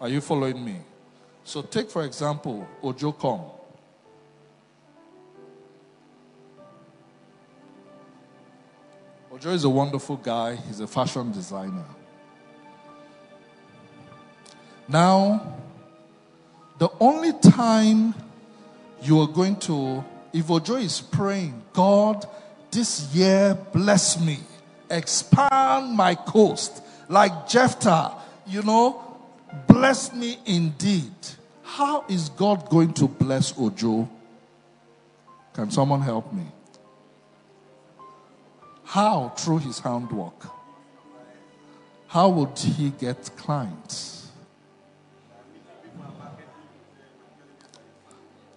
[0.00, 0.78] Are you following me?
[1.44, 3.50] So, take for example, Ojo Kong.
[9.32, 11.84] Ojo is a wonderful guy, he's a fashion designer.
[14.88, 15.56] Now,
[16.78, 18.14] the only time
[19.02, 22.26] you are going to, if Ojo is praying, God,
[22.72, 24.38] this year bless me,
[24.90, 28.14] expand my coast, like Jephthah,
[28.46, 29.00] you know,
[29.68, 31.12] bless me indeed.
[31.62, 34.08] How is God going to bless Ojo?
[35.54, 36.46] Can someone help me?
[38.84, 39.32] How?
[39.36, 40.46] Through his handwork.
[42.08, 44.28] How would he get clients?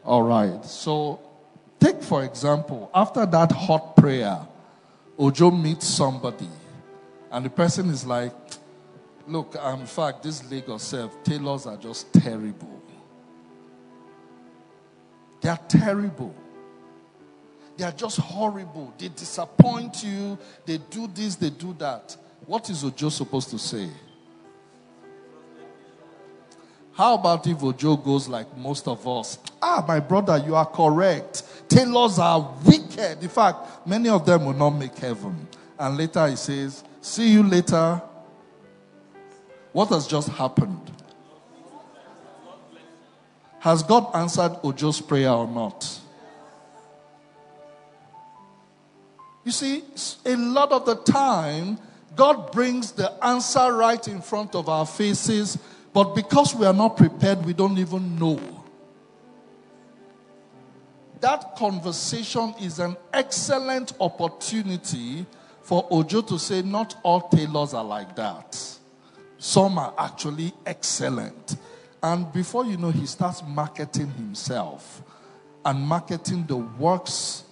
[0.04, 0.64] All right.
[0.66, 1.20] So,
[1.86, 4.40] take for example, after that hot prayer,
[5.18, 6.50] Ojo meets somebody,
[7.32, 8.34] and the person is like,
[9.28, 12.84] Look, in fact, this Lagos self, tailors are just terrible.
[15.42, 16.36] They are terrible.
[17.76, 18.94] They are just horrible.
[19.00, 20.38] They disappoint you.
[20.66, 22.16] They do this, they do that.
[22.46, 23.90] What is Ojo supposed to say?
[26.96, 29.38] How about if Ojo goes like most of us?
[29.62, 31.44] Ah, my brother, you are correct.
[31.68, 33.22] Tailors are wicked.
[33.22, 35.48] In fact, many of them will not make heaven.
[35.78, 38.02] And later he says, See you later.
[39.74, 40.92] What has just happened?
[43.60, 46.00] Has God answered Ojo's prayer or not?
[49.44, 49.84] You see,
[50.26, 51.78] a lot of the time,
[52.16, 55.58] God brings the answer right in front of our faces,
[55.96, 58.38] but because we are not prepared, we don't even know.
[61.22, 65.26] That conversation is an excellent opportunity
[65.62, 68.62] for Ojo to say, Not all tailors are like that.
[69.38, 71.56] Some are actually excellent.
[72.04, 75.02] And before you know, he starts marketing himself
[75.64, 77.46] and marketing the works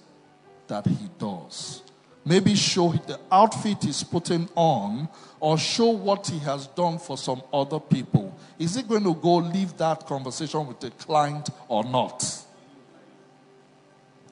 [0.67, 1.81] that he does.
[2.25, 5.09] Maybe show the outfit he's putting on
[5.39, 8.33] or show what he has done for some other people.
[8.57, 12.23] Is he going to go leave that conversation with the client or not?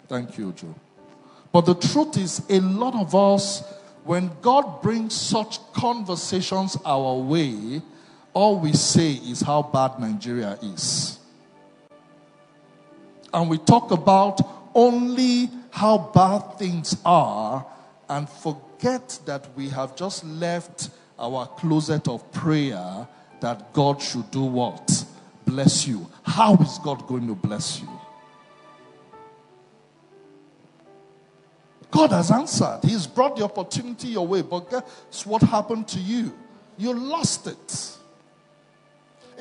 [0.08, 0.76] Thank you, Joe.
[1.52, 3.62] But the truth is, a lot of us
[4.04, 7.82] when God brings such conversations our way,
[8.34, 11.20] all we say is how bad Nigeria is.
[13.34, 14.42] And we talk about
[14.74, 17.66] only how bad things are
[18.12, 23.08] and forget that we have just left our closet of prayer
[23.40, 25.06] that God should do what?
[25.46, 26.06] Bless you.
[26.24, 27.88] How is God going to bless you?
[31.90, 32.82] God has answered.
[32.84, 34.42] He's brought the opportunity your way.
[34.42, 36.38] But guess what happened to you?
[36.78, 37.98] You lost it.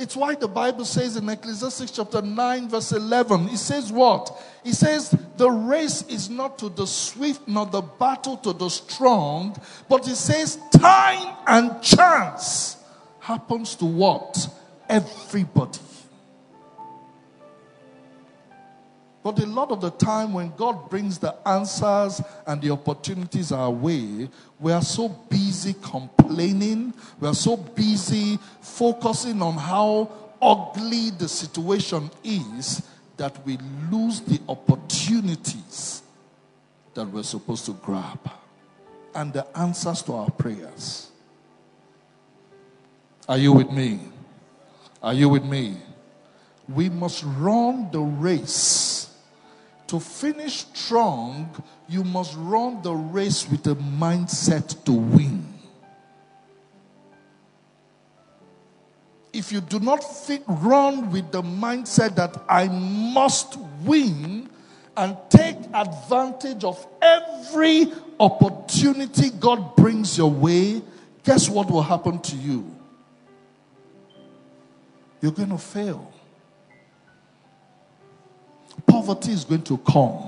[0.00, 4.42] It's why the Bible says in Ecclesiastes chapter 9, verse 11, it says what?
[4.64, 9.60] It says, The race is not to the swift, nor the battle to the strong,
[9.90, 12.78] but it says, Time and chance
[13.18, 14.48] happens to what?
[14.88, 15.78] Everybody.
[19.22, 23.70] But a lot of the time, when God brings the answers and the opportunities our
[23.70, 31.28] way, we are so busy complaining, we are so busy focusing on how ugly the
[31.28, 32.82] situation is
[33.18, 33.58] that we
[33.90, 36.02] lose the opportunities
[36.94, 38.18] that we're supposed to grab
[39.14, 41.10] and the answers to our prayers.
[43.28, 44.00] Are you with me?
[45.02, 45.76] Are you with me?
[46.68, 49.09] We must run the race
[49.90, 51.50] to finish strong,
[51.88, 55.44] you must run the race with a mindset to win.
[59.32, 64.48] If you do not fit, run with the mindset that I must win
[64.96, 70.82] and take advantage of every opportunity God brings your way,
[71.24, 72.76] guess what will happen to you?
[75.20, 76.12] You're going to fail.
[78.90, 80.26] Poverty is going to come.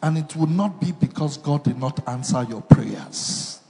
[0.00, 3.60] And it will not be because God did not answer your prayers.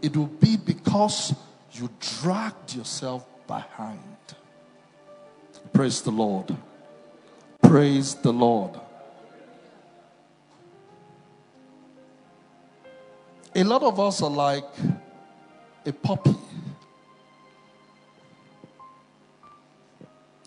[0.00, 1.34] It will be because
[1.72, 3.98] you dragged yourself behind.
[5.74, 6.56] Praise the Lord.
[7.60, 8.80] Praise the Lord.
[13.54, 14.64] A lot of us are like
[15.84, 16.36] a puppy.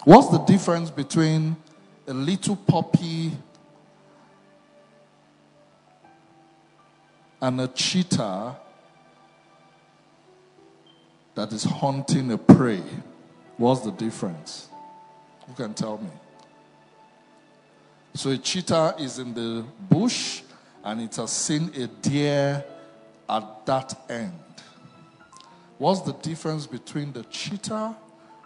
[0.05, 1.55] What's the difference between
[2.07, 3.31] a little puppy
[7.41, 8.57] and a cheetah
[11.35, 12.83] that is hunting a prey?
[13.55, 14.67] What's the difference?
[15.47, 16.09] Who can tell me?
[18.13, 20.41] So a cheetah is in the bush
[20.83, 22.65] and it has seen a deer
[23.29, 24.33] at that end.
[25.77, 27.95] What's the difference between the cheetah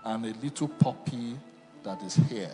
[0.05, 1.37] and a little puppy
[1.87, 2.51] that is here?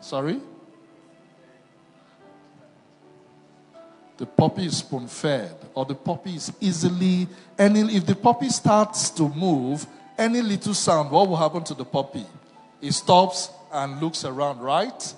[0.00, 0.40] Sorry?
[4.16, 7.26] The puppy is spoon fed, or the puppy is easily,
[7.58, 9.84] any, if the puppy starts to move,
[10.16, 12.24] any little sound, what will happen to the puppy?
[12.80, 15.14] It stops and looks around, right?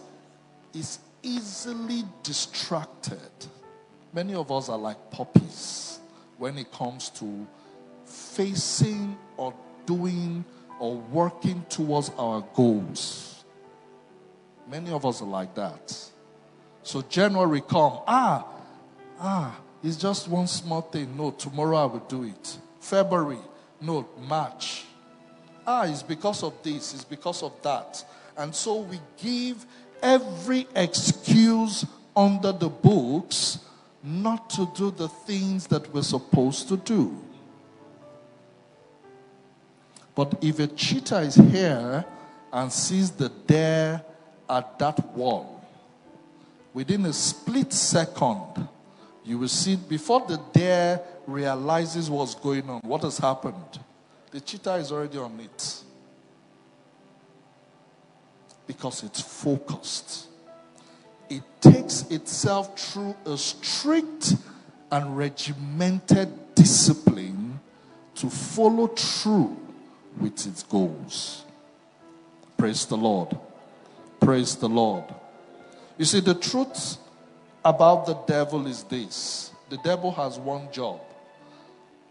[0.72, 3.30] It's easily distracted.
[4.14, 6.01] Many of us are like puppies
[6.39, 7.47] when it comes to
[8.07, 9.53] facing or
[9.84, 10.47] doing
[10.79, 13.45] or working towards our goals.
[14.70, 15.95] Many of us are like that.
[16.83, 18.47] So January come, ah,
[19.20, 21.16] ah, it's just one small thing.
[21.16, 22.59] No, tomorrow I will do it.
[22.81, 23.39] February,
[23.81, 24.85] no, March.
[25.66, 28.05] Ah, it's because of this, it's because of that.
[28.37, 29.66] And so we give
[30.03, 31.85] every excuse
[32.16, 33.59] under the books
[34.03, 37.16] not to do the things that we're supposed to do.
[40.19, 42.05] But if a cheetah is here
[42.53, 44.03] and sees the deer
[44.51, 45.64] at that wall,
[46.75, 48.66] within a split second,
[49.25, 53.79] you will see before the deer realizes what's going on, what has happened.
[54.33, 55.85] The cheetah is already on it
[58.66, 60.27] because it's focused
[61.31, 64.35] it takes itself through a strict
[64.91, 67.61] and regimented discipline
[68.16, 69.68] to follow through
[70.21, 71.45] with its goals.
[72.57, 73.37] Praise the Lord.
[74.21, 75.05] Praise the Lord.
[75.97, 76.97] You see, the truth
[77.64, 81.01] about the devil is this the devil has one job,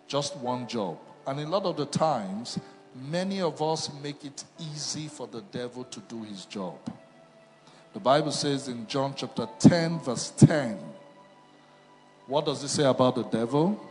[0.08, 0.98] just one job.
[1.26, 2.60] And a lot of the times,
[2.96, 6.78] many of us make it easy for the devil to do his job.
[7.94, 10.78] The Bible says in John chapter 10, verse 10,
[12.28, 13.82] what does it say about the devil?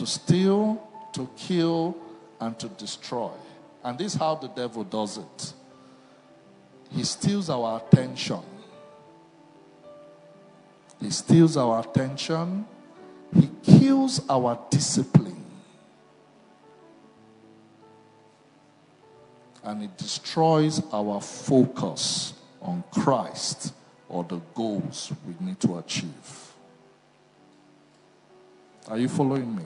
[0.00, 0.80] To steal,
[1.12, 1.94] to kill,
[2.40, 3.32] and to destroy.
[3.84, 5.52] And this is how the devil does it.
[6.90, 8.40] He steals our attention.
[11.02, 12.64] He steals our attention.
[13.34, 15.36] He kills our discipline.
[19.62, 22.32] and it destroys our focus
[22.62, 23.74] on Christ
[24.08, 26.54] or the goals we need to achieve.
[28.88, 29.64] Are you following me?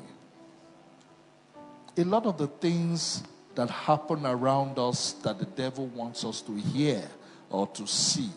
[1.96, 3.22] A lot of the things
[3.54, 7.02] that happen around us that the devil wants us to hear
[7.50, 8.30] or to see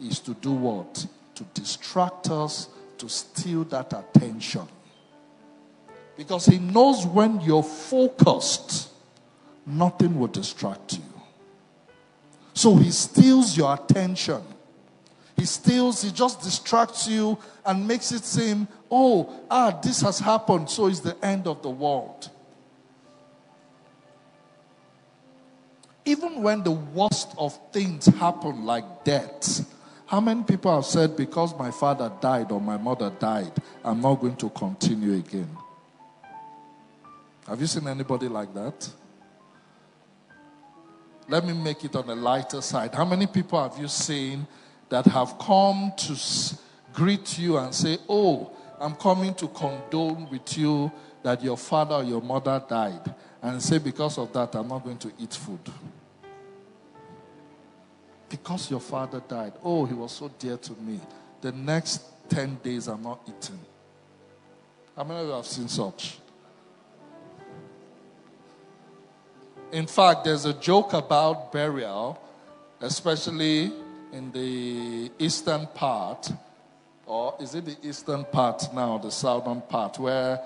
[0.00, 1.06] is to do what?
[1.34, 4.66] To distract us, to steal that attention.
[6.16, 8.90] Because he knows when you're focused,
[9.66, 11.04] nothing will distract you.
[12.54, 14.42] So he steals your attention.
[15.36, 20.68] He steals, he just distracts you and makes it seem, oh, ah, this has happened,
[20.68, 22.30] so it's the end of the world.
[26.04, 29.66] Even when the worst of things happen, like death,
[30.06, 33.52] how many people have said, because my father died or my mother died,
[33.84, 35.48] I'm not going to continue again?
[37.46, 38.90] Have you seen anybody like that?
[41.28, 42.94] Let me make it on a lighter side.
[42.94, 44.46] How many people have you seen
[44.88, 46.16] that have come to
[46.92, 50.92] greet you and say, Oh, I'm coming to condole with you
[51.22, 54.98] that your father or your mother died, and say, Because of that, I'm not going
[54.98, 55.60] to eat food?
[58.32, 59.52] Because your father died.
[59.62, 60.98] Oh, he was so dear to me.
[61.42, 63.60] The next 10 days, I'm not eating.
[64.96, 66.18] How many of you have seen such?
[69.70, 72.18] In fact, there's a joke about burial,
[72.80, 73.70] especially
[74.12, 76.32] in the eastern part,
[77.04, 80.40] or is it the eastern part now, the southern part, where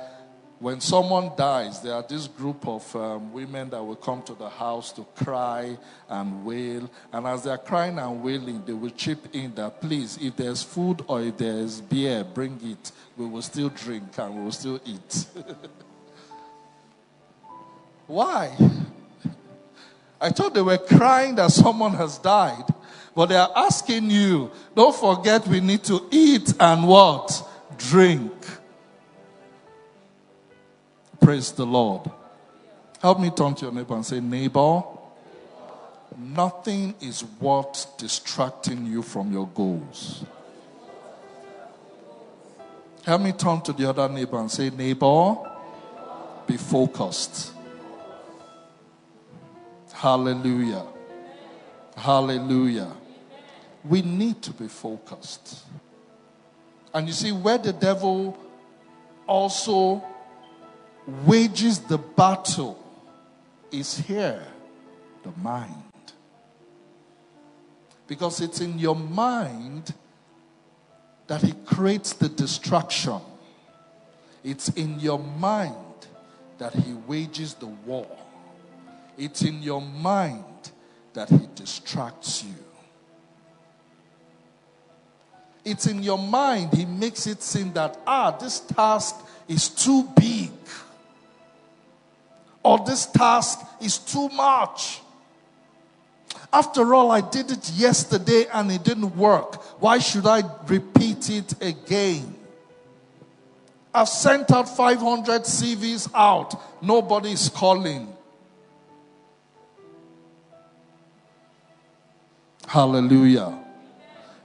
[0.59, 4.49] when someone dies, there are this group of um, women that will come to the
[4.49, 5.77] house to cry
[6.09, 6.91] and wail.
[7.13, 11.05] And as they're crying and wailing, they will chip in that, please, if there's food
[11.09, 12.93] or if there's beer, bring it.
[13.19, 15.27] We will still drink and we will still eat.
[18.07, 18.57] Why?
[20.19, 22.65] I thought they were crying that someone has died.
[23.15, 27.47] But they are asking you, don't forget we need to eat and what?
[27.77, 28.33] Drink.
[31.27, 32.09] Praise the Lord.
[33.03, 34.81] Help me turn to your neighbor and say, Neighbor,
[36.17, 40.25] nothing is worth distracting you from your goals.
[43.05, 45.35] Help me turn to the other neighbor and say, Neighbor,
[46.47, 47.53] be focused.
[49.95, 50.87] Hallelujah.
[51.97, 52.93] Hallelujah.
[53.85, 55.65] We need to be focused.
[56.95, 58.39] And you see, where the devil
[59.27, 60.05] also
[61.07, 62.79] wages the battle
[63.71, 64.45] is here
[65.23, 65.83] the mind.
[68.07, 69.93] Because it's in your mind
[71.27, 73.21] that he creates the distraction.
[74.45, 75.75] It's in your mind
[76.59, 78.07] that he wages the war.
[79.19, 80.45] It's in your mind
[81.15, 82.55] that he distracts you.
[85.65, 89.17] It's in your mind, he makes it seem that, ah, this task
[89.49, 90.46] is too big
[92.67, 95.01] or this task is too much.
[96.53, 99.63] After all, I did it yesterday and it didn't work.
[99.81, 102.35] Why should I repeat it again?
[103.95, 106.61] I've sent out 500 CVs out.
[106.83, 108.13] Nobody is calling.
[112.67, 113.57] Hallelujah.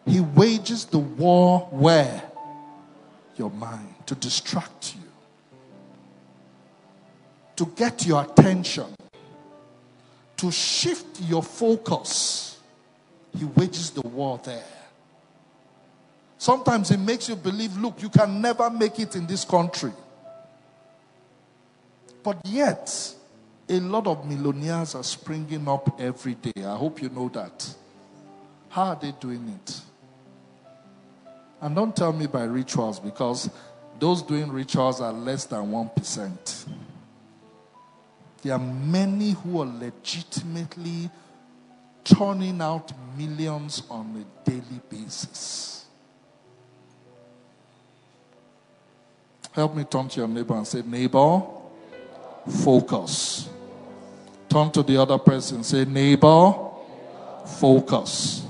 [0.06, 2.22] He wages the war where?
[3.36, 5.01] Your mind, to distract you
[7.56, 8.86] to get your attention,
[10.38, 12.60] to shift your focus,
[13.38, 14.64] he wages the war there.
[16.38, 19.92] Sometimes it makes you believe, look, you can never make it in this country.
[22.24, 23.14] But yet,
[23.70, 26.64] a lot of millionaires are springing up every day.
[26.64, 27.76] I hope you know that.
[28.70, 29.82] How are they doing it?
[31.62, 33.50] And don't tell me by rituals because
[34.00, 36.66] those doing rituals are less than 1%.
[38.42, 41.10] There are many who are legitimately
[42.04, 45.86] turning out millions on a daily basis.
[49.52, 51.44] Help me turn to your neighbor and say, Neighbor,
[52.64, 53.50] focus.
[54.50, 56.54] Turn to the other person and say, Neighbor,
[57.46, 58.46] focus.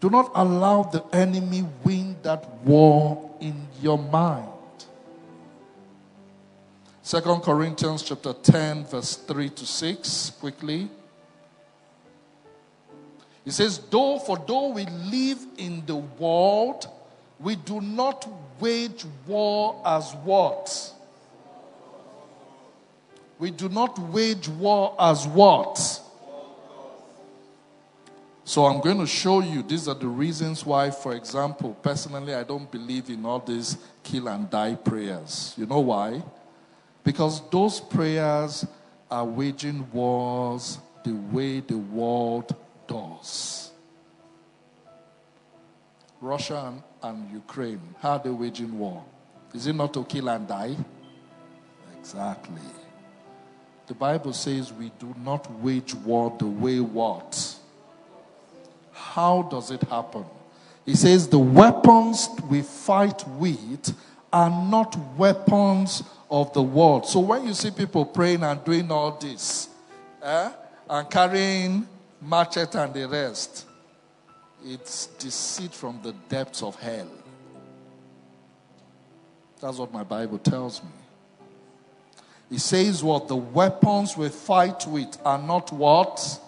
[0.00, 4.48] Do not allow the enemy win that war in your mind.
[7.06, 10.90] Second Corinthians chapter 10, verse 3 to 6, quickly.
[13.44, 16.88] He says, Though for though we live in the world,
[17.38, 18.28] we do not
[18.58, 20.92] wage war as what?
[23.38, 25.76] We do not wage war as what?
[28.44, 32.42] So I'm going to show you these are the reasons why, for example, personally, I
[32.42, 35.54] don't believe in all these kill and die prayers.
[35.56, 36.20] You know why?
[37.06, 38.66] Because those prayers
[39.08, 42.52] are waging wars the way the world
[42.88, 43.70] does.
[46.20, 49.04] Russia and, and Ukraine, how are they waging war?
[49.54, 50.74] Is it not to kill and die?
[51.96, 52.60] Exactly.
[53.86, 57.54] The Bible says we do not wage war the way what?
[58.90, 60.24] How does it happen?
[60.84, 63.96] It says the weapons we fight with
[64.32, 67.06] are not weapons of the world.
[67.06, 69.68] So when you see people praying and doing all this,
[70.22, 70.50] eh,
[70.88, 71.88] and carrying
[72.20, 73.66] machete and the rest,
[74.64, 77.08] it's deceit from the depths of hell.
[79.60, 80.90] That's what my Bible tells me.
[82.50, 86.40] It says what the weapons we fight with are not what?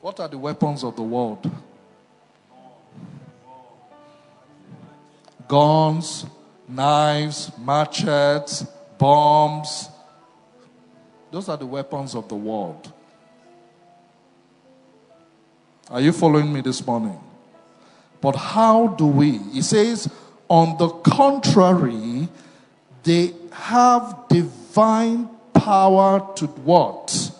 [0.00, 1.50] What are the weapons of the world?
[5.48, 6.26] Guns,
[6.74, 8.66] knives, machetes,
[8.98, 9.88] bombs.
[11.30, 12.92] Those are the weapons of the world.
[15.90, 17.20] Are you following me this morning?
[18.20, 19.38] But how do we?
[19.38, 20.10] He says,
[20.48, 22.28] on the contrary,
[23.02, 27.30] they have divine power to what?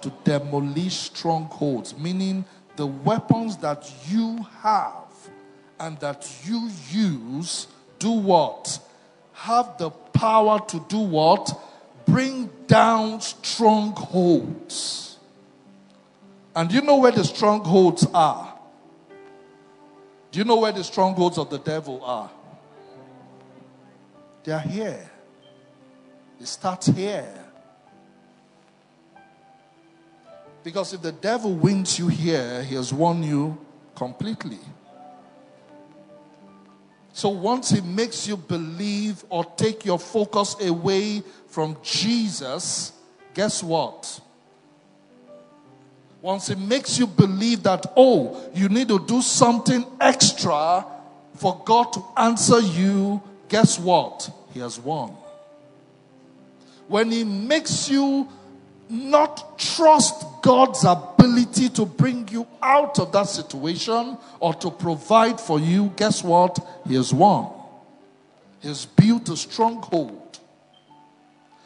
[0.00, 2.44] To demolish strongholds, meaning
[2.76, 5.04] the weapons that you have
[5.78, 7.66] and that you use
[8.02, 8.80] do what?
[9.32, 11.56] Have the power to do what?
[12.04, 15.18] Bring down strongholds.
[16.54, 18.54] And you know where the strongholds are?
[20.32, 22.30] Do you know where the strongholds of the devil are?
[24.42, 25.08] They are here.
[26.40, 27.32] It starts here.
[30.64, 33.58] Because if the devil wins you here, he has won you
[33.94, 34.58] completely.
[37.12, 42.92] So once he makes you believe or take your focus away from Jesus,
[43.34, 44.20] guess what?
[46.22, 50.86] Once he makes you believe that, oh, you need to do something extra
[51.34, 54.30] for God to answer you, guess what?
[54.54, 55.16] He has won.
[56.88, 58.28] When he makes you
[58.92, 65.58] not trust God's ability to bring you out of that situation or to provide for
[65.58, 66.58] you, guess what?
[66.86, 67.50] He has won.
[68.60, 70.38] He has built a stronghold.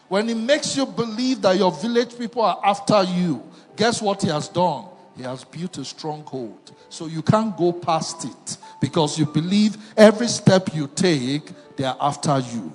[0.09, 3.43] When he makes you believe that your village people are after you,
[3.75, 4.85] guess what he has done?
[5.17, 6.71] He has built a stronghold.
[6.89, 11.97] So you can't go past it because you believe every step you take, they are
[12.01, 12.71] after you.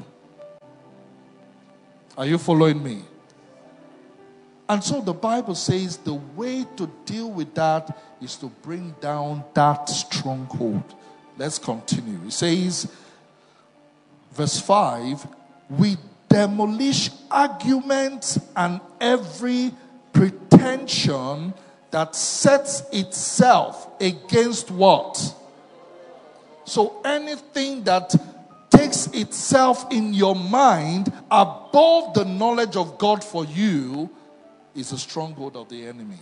[2.17, 3.03] Are you following me?
[4.71, 9.43] And so the Bible says the way to deal with that is to bring down
[9.53, 10.95] that stronghold.
[11.37, 12.17] Let's continue.
[12.25, 12.89] It says,
[14.31, 15.27] verse 5
[15.71, 15.97] we
[16.29, 19.73] demolish arguments and every
[20.13, 21.53] pretension
[21.91, 25.35] that sets itself against what?
[26.63, 28.15] So anything that
[28.69, 34.09] takes itself in your mind above the knowledge of God for you
[34.75, 36.19] is a stronghold of the enemy.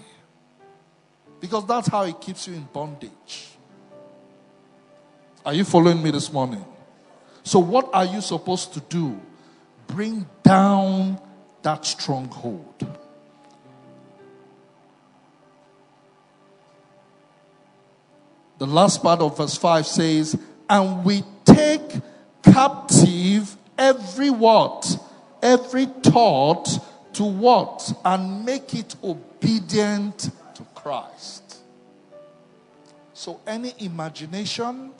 [1.39, 3.49] Because that's how it keeps you in bondage.
[5.45, 6.65] Are you following me this morning?
[7.43, 9.19] So, what are you supposed to do?
[9.87, 11.19] Bring down
[11.61, 12.85] that stronghold.
[18.57, 20.37] The last part of verse 5 says,
[20.69, 22.01] And we take
[22.43, 24.97] captive every what?
[25.41, 26.67] Every thought
[27.19, 27.91] to what?
[28.05, 31.57] And make it obedient to Christ.
[33.13, 34.91] So, any imagination,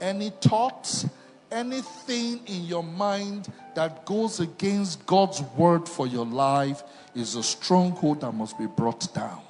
[0.00, 1.06] any thoughts,
[1.48, 6.82] anything in your mind that goes against God's word for your life
[7.14, 9.40] is a stronghold that must be brought down.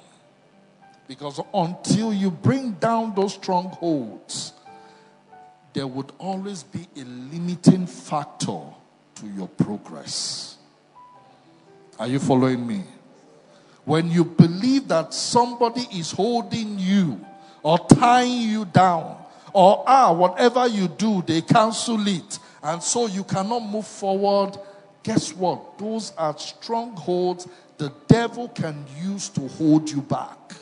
[1.07, 4.53] Because until you bring down those strongholds,
[5.73, 8.61] there would always be a limiting factor
[9.15, 10.50] to your progress.
[12.01, 12.81] Are you following me?
[13.85, 17.23] When you believe that somebody is holding you
[17.61, 19.23] or tying you down,
[19.53, 24.57] or ah, whatever you do, they cancel it, and so you cannot move forward,
[25.03, 25.77] guess what?
[25.77, 27.47] Those are strongholds
[27.77, 30.55] the devil can use to hold you back.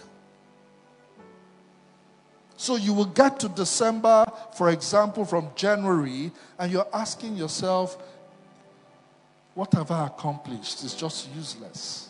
[2.57, 4.25] So you will get to December,
[4.57, 7.97] for example, from January, and you're asking yourself,
[9.53, 10.83] what have I accomplished?
[10.83, 12.09] It's just useless.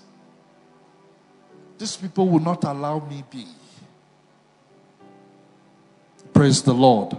[1.78, 3.46] These people will not allow me be.
[6.34, 7.16] Praise the Lord.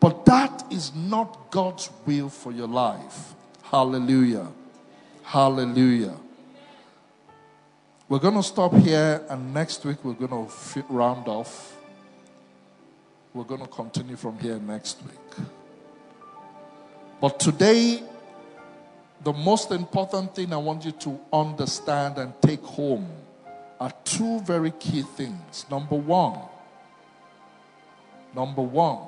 [0.00, 3.34] But that is not God's will for your life.
[3.62, 4.48] Hallelujah.
[5.22, 6.16] Hallelujah.
[8.08, 11.76] We're going to stop here, and next week we're going to round off.
[13.32, 15.46] We're going to continue from here next week.
[17.20, 18.02] But today,
[19.24, 23.08] the most important thing I want you to understand and take home
[23.78, 25.66] are two very key things.
[25.70, 26.38] Number one,
[28.34, 28.98] number one,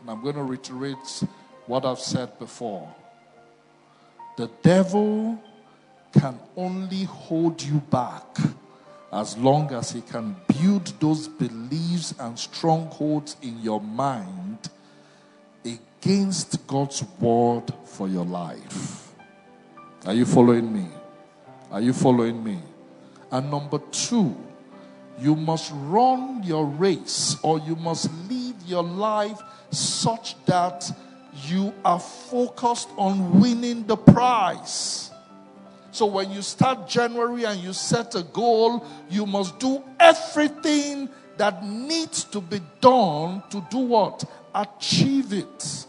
[0.00, 1.24] and I'm going to reiterate
[1.66, 2.94] what I've said before.
[4.36, 5.42] The devil
[6.12, 8.38] can only hold you back
[9.12, 14.58] as long as he can build those beliefs and strongholds in your mind
[15.64, 19.03] against God's word for your life.
[20.06, 20.86] Are you following me?
[21.70, 22.58] Are you following me?
[23.30, 24.36] And number two,
[25.18, 29.40] you must run your race or you must lead your life
[29.70, 30.90] such that
[31.46, 35.10] you are focused on winning the prize.
[35.90, 41.64] So when you start January and you set a goal, you must do everything that
[41.64, 44.24] needs to be done to do what?
[44.54, 45.86] Achieve it.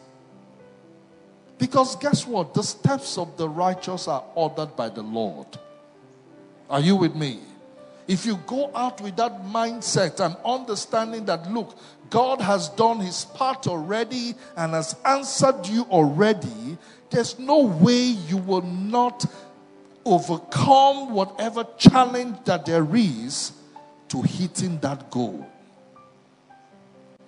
[1.57, 2.53] Because guess what?
[2.53, 5.47] The steps of the righteous are ordered by the Lord.
[6.69, 7.39] Are you with me?
[8.07, 11.77] if you go out with that mindset and understanding that, look,
[12.09, 16.77] God has done his part already and has answered you already,
[17.09, 19.25] there's no way you will not
[20.05, 23.53] overcome whatever challenge that there is
[24.09, 25.47] to hitting that goal.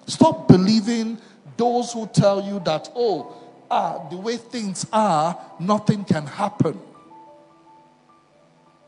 [0.05, 1.17] Stop believing
[1.57, 3.35] those who tell you that, oh,
[3.69, 6.79] ah, the way things are, nothing can happen.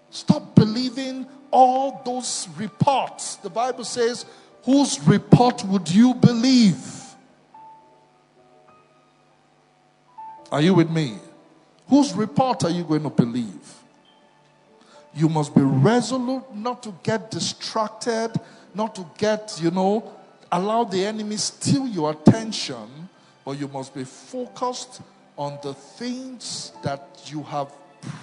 [0.09, 3.35] Stop believing all those reports.
[3.37, 4.25] The Bible says,
[4.63, 6.77] whose report would you believe?
[10.51, 11.17] Are you with me?
[11.87, 13.75] Whose report are you going to believe?
[15.13, 18.33] You must be resolute not to get distracted,
[18.73, 20.11] not to get, you know,
[20.51, 22.98] allow the enemy steal your attention,
[23.45, 25.01] but you must be focused
[25.37, 27.71] on the things that you have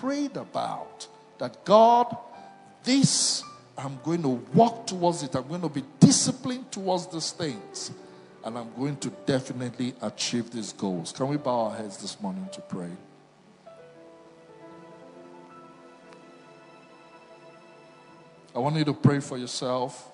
[0.01, 1.07] prayed about.
[1.39, 2.17] That God,
[2.85, 3.43] this,
[3.77, 5.35] I'm going to walk towards it.
[5.35, 7.91] I'm going to be disciplined towards these things.
[8.45, 11.13] And I'm going to definitely achieve these goals.
[11.13, 12.91] Can we bow our heads this morning to pray?
[18.55, 20.13] I want you to pray for yourself.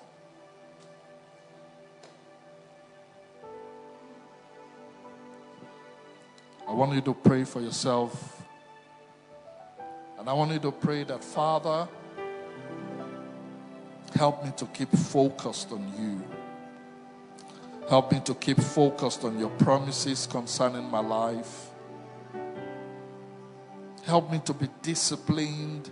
[6.73, 8.41] I want you to pray for yourself.
[10.17, 11.87] And I want you to pray that, Father,
[14.15, 16.23] help me to keep focused on you.
[17.87, 21.69] Help me to keep focused on your promises concerning my life.
[24.03, 25.91] Help me to be disciplined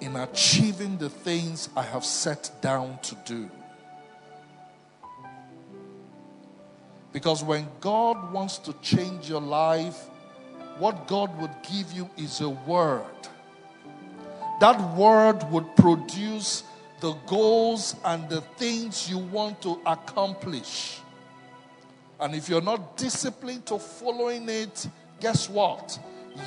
[0.00, 3.50] in achieving the things I have set down to do.
[7.12, 10.08] Because when God wants to change your life,
[10.78, 13.04] what God would give you is a word.
[14.60, 16.64] That word would produce
[17.00, 21.00] the goals and the things you want to accomplish.
[22.20, 24.86] And if you're not disciplined to following it,
[25.20, 25.98] guess what?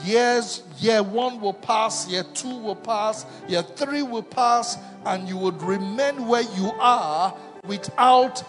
[0.04, 5.38] Years, year one will pass, year two will pass, year three will pass, and you
[5.38, 7.36] would remain where you are
[7.66, 8.42] without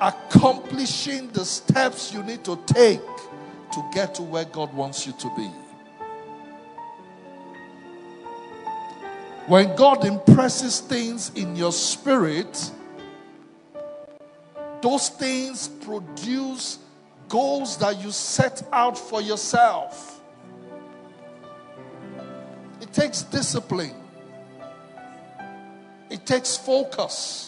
[0.00, 3.00] accomplishing the steps you need to take
[3.72, 5.50] to get to where God wants you to be.
[9.46, 12.70] When God impresses things in your spirit,
[14.82, 16.78] those things produce
[17.28, 20.20] goals that you set out for yourself.
[22.80, 23.94] It takes discipline,
[26.10, 27.47] it takes focus.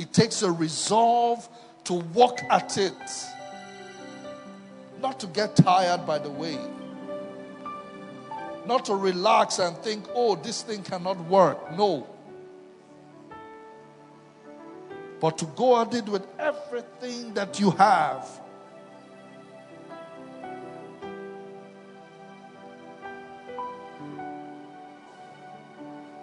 [0.00, 1.46] It takes a resolve
[1.84, 2.94] to walk at it,
[4.98, 6.58] not to get tired by the way,
[8.64, 11.76] not to relax and think, oh, this thing cannot work.
[11.76, 12.06] No.
[15.20, 18.26] But to go at it with everything that you have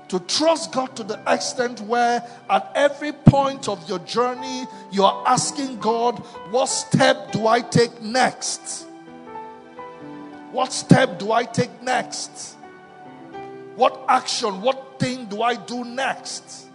[0.10, 5.24] to trust God to the extent where at every point of your journey you are
[5.28, 6.18] asking God,
[6.50, 8.86] what step do I take next?
[10.52, 12.56] What step do I take next?
[13.76, 16.68] What action, what thing do I do next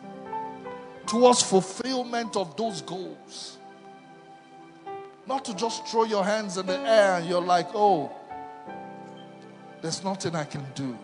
[1.07, 3.59] towards fulfillment of those goals?
[5.27, 8.13] Not to just throw your hands in the air and you're like, oh,
[9.81, 10.97] there's nothing I can do.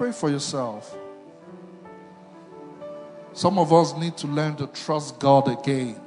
[0.00, 0.96] Pray for yourself.
[3.34, 6.00] Some of us need to learn to trust God again.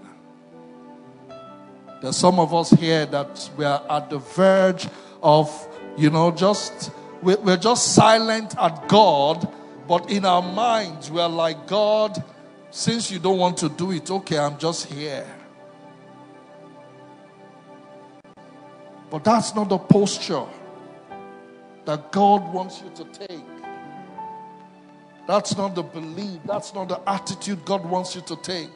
[2.02, 4.88] There's some of us here that we are at the verge
[5.22, 5.48] of,
[5.96, 6.89] you know, just,
[7.22, 9.48] we're just silent at God,
[9.88, 12.24] but in our minds, we're like, God,
[12.72, 15.28] since you don't want to do it, okay, I'm just here.
[19.12, 20.48] But that's not the posture
[21.86, 23.62] that God wants you to take.
[25.28, 28.69] That's not the belief, that's not the attitude God wants you to take.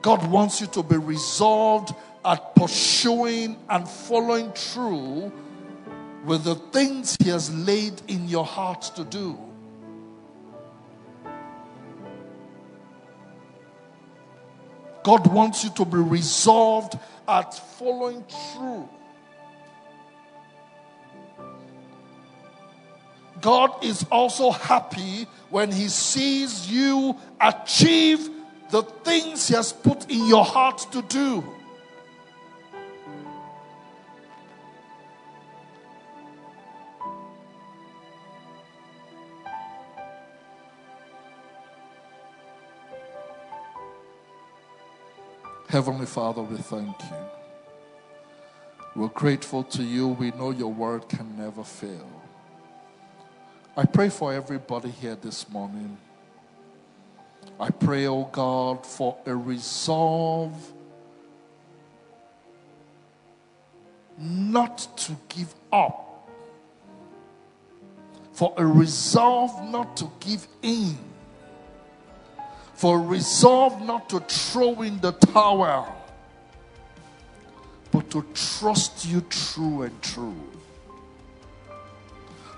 [0.00, 1.94] God wants you to be resolved
[2.24, 5.32] at pursuing and following through
[6.24, 9.38] with the things He has laid in your heart to do.
[15.02, 18.88] God wants you to be resolved at following through
[23.46, 28.28] God is also happy when He sees you achieve
[28.72, 31.44] the things He has put in your heart to do.
[45.68, 47.16] Heavenly Father, we thank you.
[48.96, 50.08] We're grateful to you.
[50.08, 52.25] We know your word can never fail.
[53.78, 55.98] I pray for everybody here this morning.
[57.60, 60.72] I pray, oh God, for a resolve
[64.18, 66.26] not to give up,
[68.32, 70.96] for a resolve not to give in,
[72.72, 75.94] for a resolve not to throw in the towel,
[77.90, 80.34] but to trust you true and true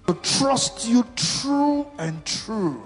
[0.08, 2.82] to trust you true and true.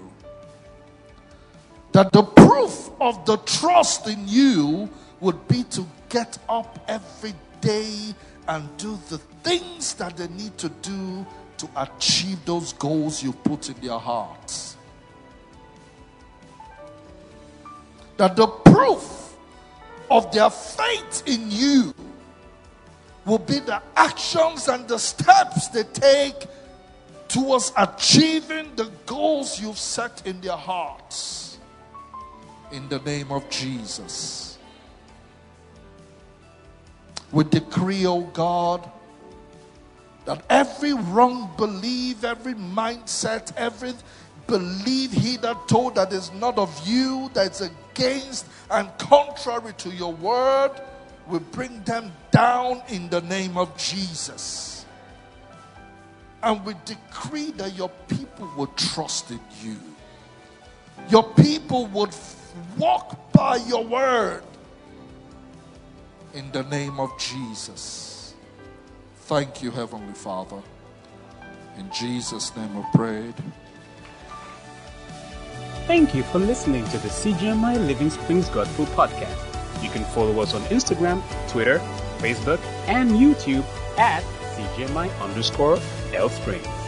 [1.92, 8.12] That the proof of the trust in you would be to get up every day
[8.48, 11.24] and do the things that they need to do
[11.58, 14.76] to achieve those goals you put in their hearts.
[18.16, 19.36] That the proof
[20.10, 21.94] of their faith in you
[23.24, 26.48] will be the actions and the steps they take
[27.32, 31.58] towards achieving the goals you've set in their hearts.
[32.70, 34.58] In the name of Jesus.
[37.30, 38.90] We decree, O oh God,
[40.26, 43.94] that every wrong belief, every mindset, every
[44.46, 50.12] belief he that told that is not of you, that's against and contrary to your
[50.12, 50.72] word,
[51.28, 54.71] we bring them down in the name of Jesus.
[56.42, 59.76] And we decree that your people would trust in you.
[61.08, 62.14] Your people would
[62.76, 64.42] walk by your word.
[66.34, 68.34] In the name of Jesus.
[69.26, 70.60] Thank you, Heavenly Father.
[71.78, 73.34] In Jesus' name we prayed.
[75.86, 79.82] Thank you for listening to the CGMI Living Springs Gospel Podcast.
[79.82, 81.78] You can follow us on Instagram, Twitter,
[82.18, 83.64] Facebook, and YouTube
[83.98, 84.22] at
[84.62, 85.78] CGMI underscore
[86.14, 86.81] Elf Spring.